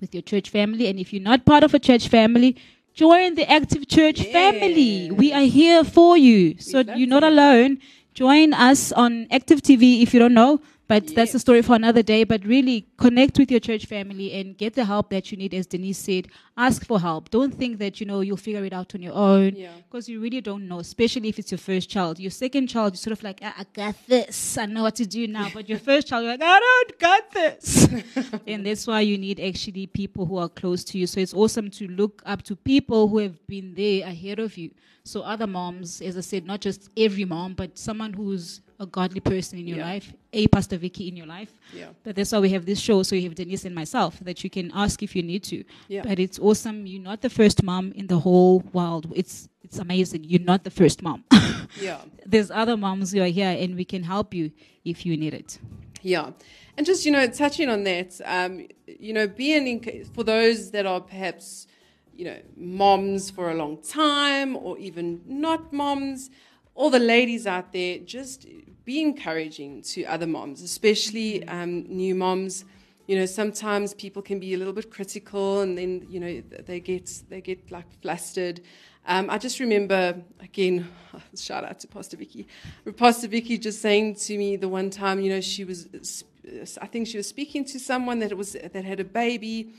with 0.00 0.14
your 0.14 0.22
church 0.22 0.50
family. 0.50 0.86
And 0.86 1.00
if 1.00 1.12
you're 1.12 1.20
not 1.22 1.44
part 1.44 1.64
of 1.64 1.74
a 1.74 1.80
church 1.80 2.06
family, 2.06 2.56
join 2.98 3.36
the 3.36 3.48
active 3.48 3.86
church 3.86 4.24
family. 4.24 5.08
We 5.12 5.32
are 5.32 5.44
here 5.44 5.84
for 5.84 6.16
you. 6.16 6.58
So 6.58 6.80
you're 6.80 7.06
not 7.06 7.22
alone. 7.22 7.78
Join 8.12 8.52
us 8.52 8.90
on 8.90 9.28
Active 9.30 9.62
TV 9.62 10.02
if 10.02 10.12
you 10.12 10.18
don't 10.18 10.34
know. 10.34 10.60
But 10.88 11.14
that's 11.14 11.34
a 11.34 11.38
story 11.38 11.60
for 11.60 11.76
another 11.76 12.02
day. 12.02 12.24
But 12.24 12.44
really 12.44 12.88
connect 12.96 13.38
with 13.38 13.50
your 13.50 13.60
church 13.60 13.84
family 13.84 14.32
and 14.32 14.56
get 14.56 14.74
the 14.74 14.86
help 14.86 15.10
that 15.10 15.30
you 15.30 15.36
need, 15.36 15.52
as 15.52 15.66
Denise 15.66 15.98
said. 15.98 16.28
Ask 16.56 16.84
for 16.86 16.98
help. 16.98 17.30
Don't 17.30 17.54
think 17.54 17.78
that 17.78 18.00
you 18.00 18.06
know 18.06 18.20
you'll 18.20 18.38
figure 18.38 18.64
it 18.64 18.72
out 18.72 18.94
on 18.94 19.02
your 19.02 19.12
own. 19.12 19.54
Yeah. 19.54 19.72
Because 19.76 20.08
you 20.08 20.18
really 20.20 20.40
don't 20.40 20.66
know, 20.66 20.80
especially 20.80 21.28
if 21.28 21.38
it's 21.38 21.52
your 21.52 21.58
first 21.58 21.90
child. 21.90 22.18
Your 22.18 22.30
second 22.30 22.68
child, 22.68 22.94
you're 22.94 22.98
sort 22.98 23.12
of 23.12 23.22
like, 23.22 23.40
"Ah, 23.42 23.54
I 23.58 23.66
got 23.72 23.94
this. 24.06 24.56
I 24.56 24.66
know 24.66 24.82
what 24.82 24.96
to 24.96 25.06
do 25.06 25.26
now. 25.28 25.50
But 25.52 25.68
your 25.68 25.78
first 25.78 26.08
child, 26.08 26.24
you're 26.24 26.32
like, 26.32 26.42
I 26.42 26.58
don't 26.58 26.98
got 26.98 27.30
this. 27.32 27.88
and 28.46 28.64
that's 28.66 28.86
why 28.86 29.02
you 29.02 29.18
need 29.18 29.38
actually 29.40 29.86
people 29.86 30.24
who 30.26 30.38
are 30.38 30.48
close 30.48 30.82
to 30.84 30.98
you. 30.98 31.06
So 31.06 31.20
it's 31.20 31.34
awesome 31.34 31.70
to 31.72 31.86
look 31.86 32.22
up 32.24 32.42
to 32.44 32.56
people 32.56 33.08
who 33.08 33.18
have 33.18 33.46
been 33.46 33.74
there 33.74 34.06
ahead 34.06 34.38
of 34.38 34.56
you. 34.56 34.70
So 35.08 35.22
other 35.22 35.46
moms, 35.46 36.02
as 36.02 36.18
I 36.18 36.20
said, 36.20 36.44
not 36.44 36.60
just 36.60 36.90
every 36.94 37.24
mom, 37.24 37.54
but 37.54 37.78
someone 37.78 38.12
who's 38.12 38.60
a 38.78 38.84
godly 38.86 39.20
person 39.20 39.58
in 39.58 39.66
your 39.66 39.78
Yeah. 39.78 39.86
life, 39.92 40.12
a 40.34 40.46
Pastor 40.48 40.76
Vicky 40.76 41.08
in 41.08 41.16
your 41.16 41.26
life. 41.26 41.52
Yeah. 41.74 41.86
But 42.04 42.14
that's 42.16 42.30
why 42.30 42.40
we 42.40 42.50
have 42.50 42.66
this 42.66 42.78
show. 42.78 43.02
So 43.02 43.16
you 43.16 43.22
have 43.22 43.34
Denise 43.34 43.64
and 43.64 43.74
myself 43.74 44.20
that 44.20 44.44
you 44.44 44.50
can 44.50 44.70
ask 44.74 45.02
if 45.02 45.16
you 45.16 45.22
need 45.22 45.42
to. 45.44 45.64
Yeah. 45.88 46.02
But 46.02 46.18
it's 46.18 46.38
awesome. 46.38 46.86
You're 46.86 47.02
not 47.02 47.22
the 47.22 47.30
first 47.30 47.62
mom 47.62 47.92
in 47.92 48.06
the 48.06 48.18
whole 48.18 48.62
world. 48.74 49.10
It's 49.16 49.48
it's 49.62 49.78
amazing. 49.78 50.24
You're 50.24 50.48
not 50.52 50.64
the 50.64 50.70
first 50.82 51.02
mom. 51.02 51.24
Yeah. 51.82 52.00
There's 52.26 52.50
other 52.50 52.76
moms 52.76 53.12
who 53.12 53.20
are 53.22 53.32
here, 53.40 53.54
and 53.62 53.76
we 53.76 53.84
can 53.84 54.02
help 54.02 54.32
you 54.34 54.50
if 54.84 55.04
you 55.06 55.16
need 55.16 55.34
it. 55.34 55.58
Yeah. 56.02 56.30
And 56.76 56.86
just, 56.86 57.04
you 57.06 57.12
know, 57.12 57.26
touching 57.28 57.68
on 57.68 57.84
that, 57.84 58.10
um, 58.24 58.66
you 58.86 59.12
know, 59.12 59.26
being 59.26 59.64
in, 59.72 60.04
for 60.14 60.24
those 60.24 60.70
that 60.70 60.86
are 60.86 61.00
perhaps, 61.00 61.66
you 62.18 62.24
know, 62.24 62.36
moms 62.56 63.30
for 63.30 63.52
a 63.52 63.54
long 63.54 63.80
time 63.80 64.56
or 64.56 64.76
even 64.78 65.22
not 65.24 65.72
moms, 65.72 66.30
all 66.74 66.90
the 66.90 66.98
ladies 66.98 67.46
out 67.46 67.72
there, 67.72 67.98
just 67.98 68.44
be 68.84 69.00
encouraging 69.00 69.82
to 69.82 70.04
other 70.04 70.26
moms, 70.26 70.60
especially 70.60 71.46
um, 71.46 71.84
new 71.84 72.16
moms. 72.16 72.64
You 73.06 73.16
know, 73.16 73.24
sometimes 73.24 73.94
people 73.94 74.20
can 74.20 74.40
be 74.40 74.52
a 74.54 74.58
little 74.58 74.72
bit 74.72 74.90
critical, 74.90 75.60
and 75.60 75.78
then 75.78 76.06
you 76.10 76.18
know 76.18 76.42
they 76.66 76.80
get 76.80 77.08
they 77.28 77.40
get 77.40 77.70
like 77.70 77.86
flustered. 78.02 78.60
Um, 79.06 79.30
I 79.30 79.38
just 79.38 79.60
remember 79.60 80.20
again, 80.40 80.88
shout 81.36 81.64
out 81.64 81.78
to 81.80 81.86
Pastor 81.86 82.16
Vicky, 82.16 82.48
Pastor 82.96 83.28
Vicky 83.28 83.58
just 83.58 83.80
saying 83.80 84.16
to 84.16 84.36
me 84.36 84.56
the 84.56 84.68
one 84.68 84.90
time, 84.90 85.20
you 85.20 85.30
know, 85.30 85.40
she 85.40 85.64
was, 85.64 85.88
I 86.80 86.86
think 86.86 87.06
she 87.06 87.16
was 87.16 87.28
speaking 87.28 87.64
to 87.66 87.78
someone 87.78 88.18
that 88.18 88.36
was 88.36 88.52
that 88.52 88.84
had 88.84 88.98
a 88.98 89.04
baby, 89.04 89.72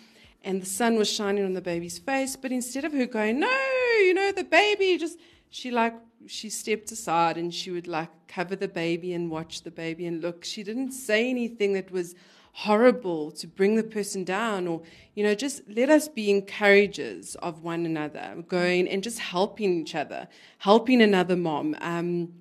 and 0.44 0.62
the 0.62 0.66
sun 0.66 0.96
was 0.96 1.10
shining 1.10 1.46
on 1.46 1.54
the 1.54 1.62
baby's 1.62 1.98
face, 1.98 2.36
but 2.36 2.52
instead 2.52 2.86
of 2.86 2.94
her 2.94 3.06
going, 3.06 3.40
no, 3.40 3.60
you 4.00 4.14
know, 4.14 4.32
the 4.32 4.44
baby, 4.44 4.98
just 4.98 5.20
she 5.50 5.72
like 5.72 5.96
she 6.28 6.50
stepped 6.50 6.92
aside 6.92 7.38
and 7.38 7.54
she 7.54 7.72
would 7.72 7.88
like 7.88 8.10
cover 8.28 8.56
the 8.56 8.68
baby 8.68 9.14
and 9.14 9.32
watch 9.32 9.64
the 9.64 9.72
baby 9.72 10.06
and 10.06 10.22
look. 10.22 10.44
She 10.44 10.64
didn't 10.64 10.92
say 10.92 11.30
anything 11.30 11.74
that 11.74 11.92
was 11.92 12.16
horrible 12.54 13.32
to 13.32 13.48
bring 13.48 13.76
the 13.76 13.84
person 13.84 14.24
down 14.24 14.68
or 14.68 14.82
you 15.14 15.24
know 15.24 15.36
just 15.36 15.62
let 15.70 15.90
us 15.90 16.08
be 16.08 16.30
encouragers 16.30 17.36
of 17.36 17.64
one 17.64 17.86
another 17.86 18.44
going 18.48 18.88
and 18.88 19.04
just 19.04 19.20
helping 19.20 19.82
each 19.82 19.96
other 19.96 20.28
helping 20.58 21.02
another 21.02 21.38
mom 21.38 21.76
um, 21.80 22.34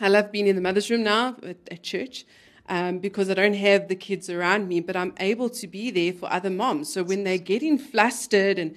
i 0.00 0.08
love 0.08 0.30
being 0.30 0.46
in 0.46 0.54
the 0.54 0.62
mother's 0.62 0.88
room 0.90 1.02
now 1.02 1.36
at, 1.42 1.56
at 1.70 1.82
church 1.82 2.24
um, 2.72 3.00
because 3.00 3.28
I 3.28 3.34
don't 3.34 3.52
have 3.52 3.88
the 3.88 3.94
kids 3.94 4.30
around 4.30 4.66
me, 4.66 4.80
but 4.80 4.96
I'm 4.96 5.12
able 5.20 5.50
to 5.50 5.66
be 5.66 5.90
there 5.90 6.14
for 6.14 6.32
other 6.32 6.48
moms. 6.48 6.90
So 6.90 7.02
when 7.02 7.22
they're 7.22 7.36
getting 7.36 7.76
flustered 7.76 8.58
and 8.58 8.74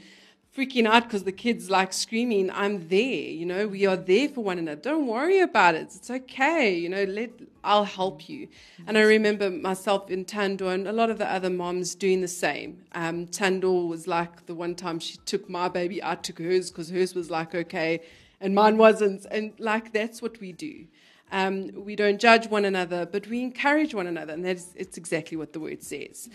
freaking 0.54 0.86
out 0.86 1.04
because 1.04 1.24
the 1.24 1.32
kids 1.32 1.70
like 1.70 1.94
screaming, 1.94 2.52
I'm 2.52 2.90
there. 2.90 3.00
You 3.40 3.46
know, 3.46 3.70
we 3.70 3.86
are 3.86 3.96
there 3.96 4.28
for 4.28 4.44
one 4.44 4.60
another. 4.60 4.82
Don't 4.82 5.08
worry 5.08 5.40
about 5.40 5.76
it. 5.76 5.96
It's 5.96 6.12
okay. 6.12 6.76
You 6.76 6.90
know, 6.90 7.06
let 7.06 7.30
I'll 7.64 7.86
help 7.86 8.28
you. 8.28 8.50
And 8.86 8.98
I 8.98 9.02
remember 9.02 9.50
myself 9.50 10.12
in 10.12 10.26
Tando 10.26 10.68
and 10.68 10.90
a 10.90 10.92
lot 10.92 11.10
of 11.10 11.18
the 11.18 11.32
other 11.32 11.50
moms 11.50 11.96
doing 11.96 12.20
the 12.20 12.28
same. 12.28 12.84
Um, 12.96 13.28
Tando 13.28 13.72
was 13.72 14.08
like 14.08 14.46
the 14.46 14.56
one 14.56 14.76
time 14.76 15.00
she 15.00 15.16
took 15.20 15.50
my 15.50 15.70
baby 15.70 16.04
I 16.04 16.16
took 16.16 16.40
hers 16.40 16.70
because 16.70 16.90
hers 16.90 17.16
was 17.16 17.32
like 17.32 17.56
okay, 17.56 18.02
and 18.42 18.54
mine 18.54 18.76
wasn't. 18.76 19.26
And 19.32 19.54
like 19.58 19.94
that's 19.94 20.22
what 20.22 20.42
we 20.42 20.52
do. 20.52 20.86
Um, 21.32 21.72
we 21.74 21.96
don't 21.96 22.20
judge 22.20 22.48
one 22.48 22.66
another, 22.66 23.06
but 23.06 23.28
we 23.28 23.42
encourage 23.42 23.94
one 23.94 24.08
another, 24.08 24.34
and 24.34 24.46
that's 24.46 24.68
it's 24.76 24.98
exactly 24.98 25.38
what 25.38 25.54
the 25.54 25.60
word 25.60 25.84
says. 25.84 26.30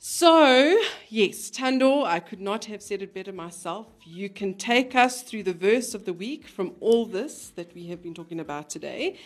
So, 0.00 0.80
yes, 1.08 1.50
Tando, 1.50 2.04
I 2.04 2.20
could 2.20 2.40
not 2.40 2.66
have 2.66 2.82
said 2.82 3.02
it 3.02 3.12
better 3.12 3.32
myself. 3.32 3.88
You 4.04 4.28
can 4.28 4.54
take 4.54 4.94
us 4.94 5.22
through 5.22 5.42
the 5.42 5.52
verse 5.52 5.92
of 5.92 6.04
the 6.04 6.12
week 6.12 6.46
from 6.46 6.74
all 6.80 7.04
this 7.04 7.50
that 7.56 7.74
we 7.74 7.88
have 7.88 8.00
been 8.02 8.14
talking 8.14 8.38
about 8.38 8.70
today 8.70 9.18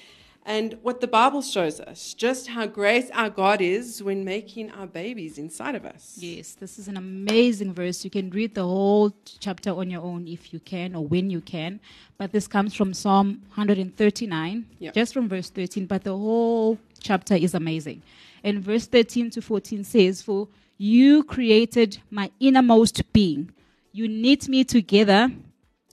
and 0.44 0.76
what 0.82 1.00
the 1.00 1.06
Bible 1.06 1.40
shows 1.42 1.78
us, 1.80 2.14
just 2.14 2.48
how 2.48 2.66
great 2.66 3.10
our 3.14 3.30
God 3.30 3.60
is 3.60 4.02
when 4.02 4.24
making 4.24 4.70
our 4.72 4.86
babies 4.86 5.38
inside 5.38 5.74
of 5.76 5.84
us. 5.84 6.16
Yes, 6.18 6.54
this 6.54 6.78
is 6.78 6.88
an 6.88 6.96
amazing 6.96 7.72
verse. 7.74 8.04
You 8.04 8.10
can 8.10 8.28
read 8.30 8.54
the 8.54 8.64
whole 8.64 9.12
chapter 9.38 9.70
on 9.70 9.88
your 9.90 10.02
own 10.02 10.26
if 10.26 10.52
you 10.52 10.58
can 10.60 10.96
or 10.96 11.06
when 11.06 11.30
you 11.30 11.40
can. 11.40 11.78
But 12.18 12.32
this 12.32 12.48
comes 12.48 12.74
from 12.74 12.92
Psalm 12.92 13.42
139, 13.54 14.66
Yep. 14.80 14.94
just 14.94 15.12
from 15.14 15.28
verse 15.28 15.48
13. 15.50 15.86
But 15.86 16.04
the 16.04 16.16
whole 16.16 16.78
chapter 17.00 17.34
is 17.34 17.54
amazing. 17.54 18.02
And 18.42 18.60
verse 18.62 18.86
13 18.86 19.30
to 19.30 19.42
14 19.42 19.84
says, 19.84 20.22
For 20.22 20.48
you 20.76 21.22
created 21.22 21.98
my 22.10 22.30
innermost 22.40 23.12
being, 23.12 23.52
you 23.92 24.08
knit 24.08 24.48
me 24.48 24.64
together 24.64 25.30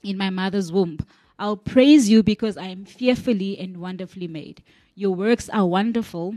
in 0.02 0.16
my 0.16 0.30
mother's 0.30 0.72
womb. 0.72 0.98
I'll 1.40 1.56
praise 1.56 2.10
you 2.10 2.22
because 2.22 2.56
I 2.58 2.66
am 2.66 2.84
fearfully 2.84 3.58
and 3.58 3.78
wonderfully 3.78 4.28
made. 4.28 4.62
Your 4.94 5.14
works 5.14 5.48
are 5.48 5.66
wonderful. 5.66 6.36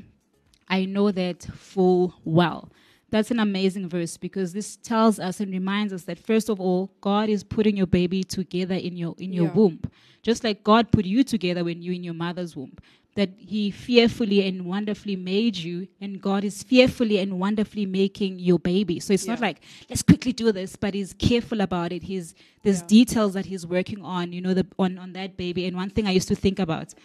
I 0.69 0.85
know 0.85 1.11
that 1.11 1.43
full 1.43 2.15
well. 2.23 2.71
That's 3.13 3.29
an 3.29 3.39
amazing 3.39 3.89
verse 3.89 4.17
because 4.17 4.53
this 4.53 4.75
tells 4.77 5.19
us 5.19 5.39
and 5.39 5.51
reminds 5.51 5.93
us 5.93 6.01
that 6.05 6.17
first 6.17 6.49
of 6.49 6.59
all, 6.59 6.89
God 6.99 7.29
is 7.29 7.43
putting 7.43 7.77
your 7.77 7.85
baby 7.85 8.23
together 8.23 8.73
in 8.73 8.97
your 8.97 9.13
in 9.19 9.31
your 9.31 9.45
Yeah. 9.45 9.53
womb. 9.53 9.79
Just 10.23 10.43
like 10.43 10.63
God 10.63 10.91
put 10.91 11.05
you 11.05 11.23
together 11.23 11.63
when 11.63 11.83
you're 11.83 11.93
in 11.93 12.03
your 12.03 12.15
mother's 12.15 12.55
womb. 12.55 12.73
That 13.13 13.29
He 13.37 13.69
fearfully 13.69 14.39
and 14.47 14.65
wonderfully 14.65 15.15
made 15.15 15.55
you, 15.57 15.87
and 16.01 16.19
God 16.19 16.43
is 16.43 16.63
fearfully 16.63 17.19
and 17.19 17.39
wonderfully 17.39 17.85
making 17.85 18.39
your 18.39 18.57
baby. 18.57 18.99
So 18.99 19.13
it's 19.13 19.27
not 19.27 19.39
like 19.39 19.61
let's 19.87 20.01
quickly 20.01 20.33
do 20.33 20.51
this, 20.51 20.75
but 20.75 20.95
He's 20.95 21.13
careful 21.13 21.61
about 21.61 21.91
it. 21.91 22.01
He's 22.01 22.33
there's 22.63 22.81
details 22.81 23.35
that 23.35 23.45
He's 23.45 23.67
working 23.67 24.01
on, 24.03 24.33
you 24.33 24.41
know, 24.41 24.55
the, 24.55 24.65
on 24.79 24.97
on 24.97 25.13
that 25.13 25.37
baby. 25.37 25.67
And 25.67 25.77
one 25.77 25.91
thing 25.91 26.07
I 26.07 26.11
used 26.19 26.29
to 26.29 26.35
think 26.45 26.57
about, 26.57 26.95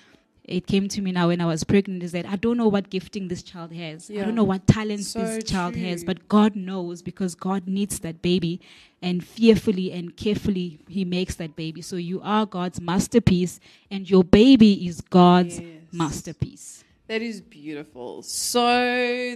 it 0.49 0.67
came 0.67 0.89
to 0.89 1.03
me 1.03 1.13
now 1.13 1.29
when 1.29 1.41
I 1.41 1.47
was 1.47 1.65
pregnant, 1.65 2.03
is 2.03 2.13
that 2.13 2.27
I 2.27 2.37
don't 2.37 2.57
know 2.57 2.69
what 2.69 2.91
gifting 2.91 3.29
this 3.29 3.43
child 3.43 3.73
has. 3.73 4.11
I 4.11 4.25
don't 4.25 4.35
know 4.35 4.45
what 4.45 4.67
talents 4.67 5.09
So 5.09 5.21
this 5.21 5.45
child 5.45 5.77
has, 5.77 6.05
but 6.05 6.29
God 6.29 6.57
knows 6.57 7.03
because 7.03 7.35
God 7.35 7.67
needs 7.69 7.99
that 8.01 8.23
baby, 8.23 8.61
and 9.03 9.25
fearfully 9.25 9.93
and 9.93 10.17
carefully 10.17 10.81
He 10.89 11.05
makes 11.05 11.37
that 11.37 11.57
baby. 11.57 11.83
So 11.83 11.97
you 11.97 12.21
are 12.23 12.47
God's 12.47 12.81
masterpiece, 12.81 13.61
and 13.91 14.09
your 14.09 14.25
baby 14.25 14.87
is 14.87 15.01
God's 15.01 15.61
masterpiece. 15.93 16.85
That 17.09 17.23
is 17.23 17.41
beautiful. 17.41 18.23
So 18.23 18.61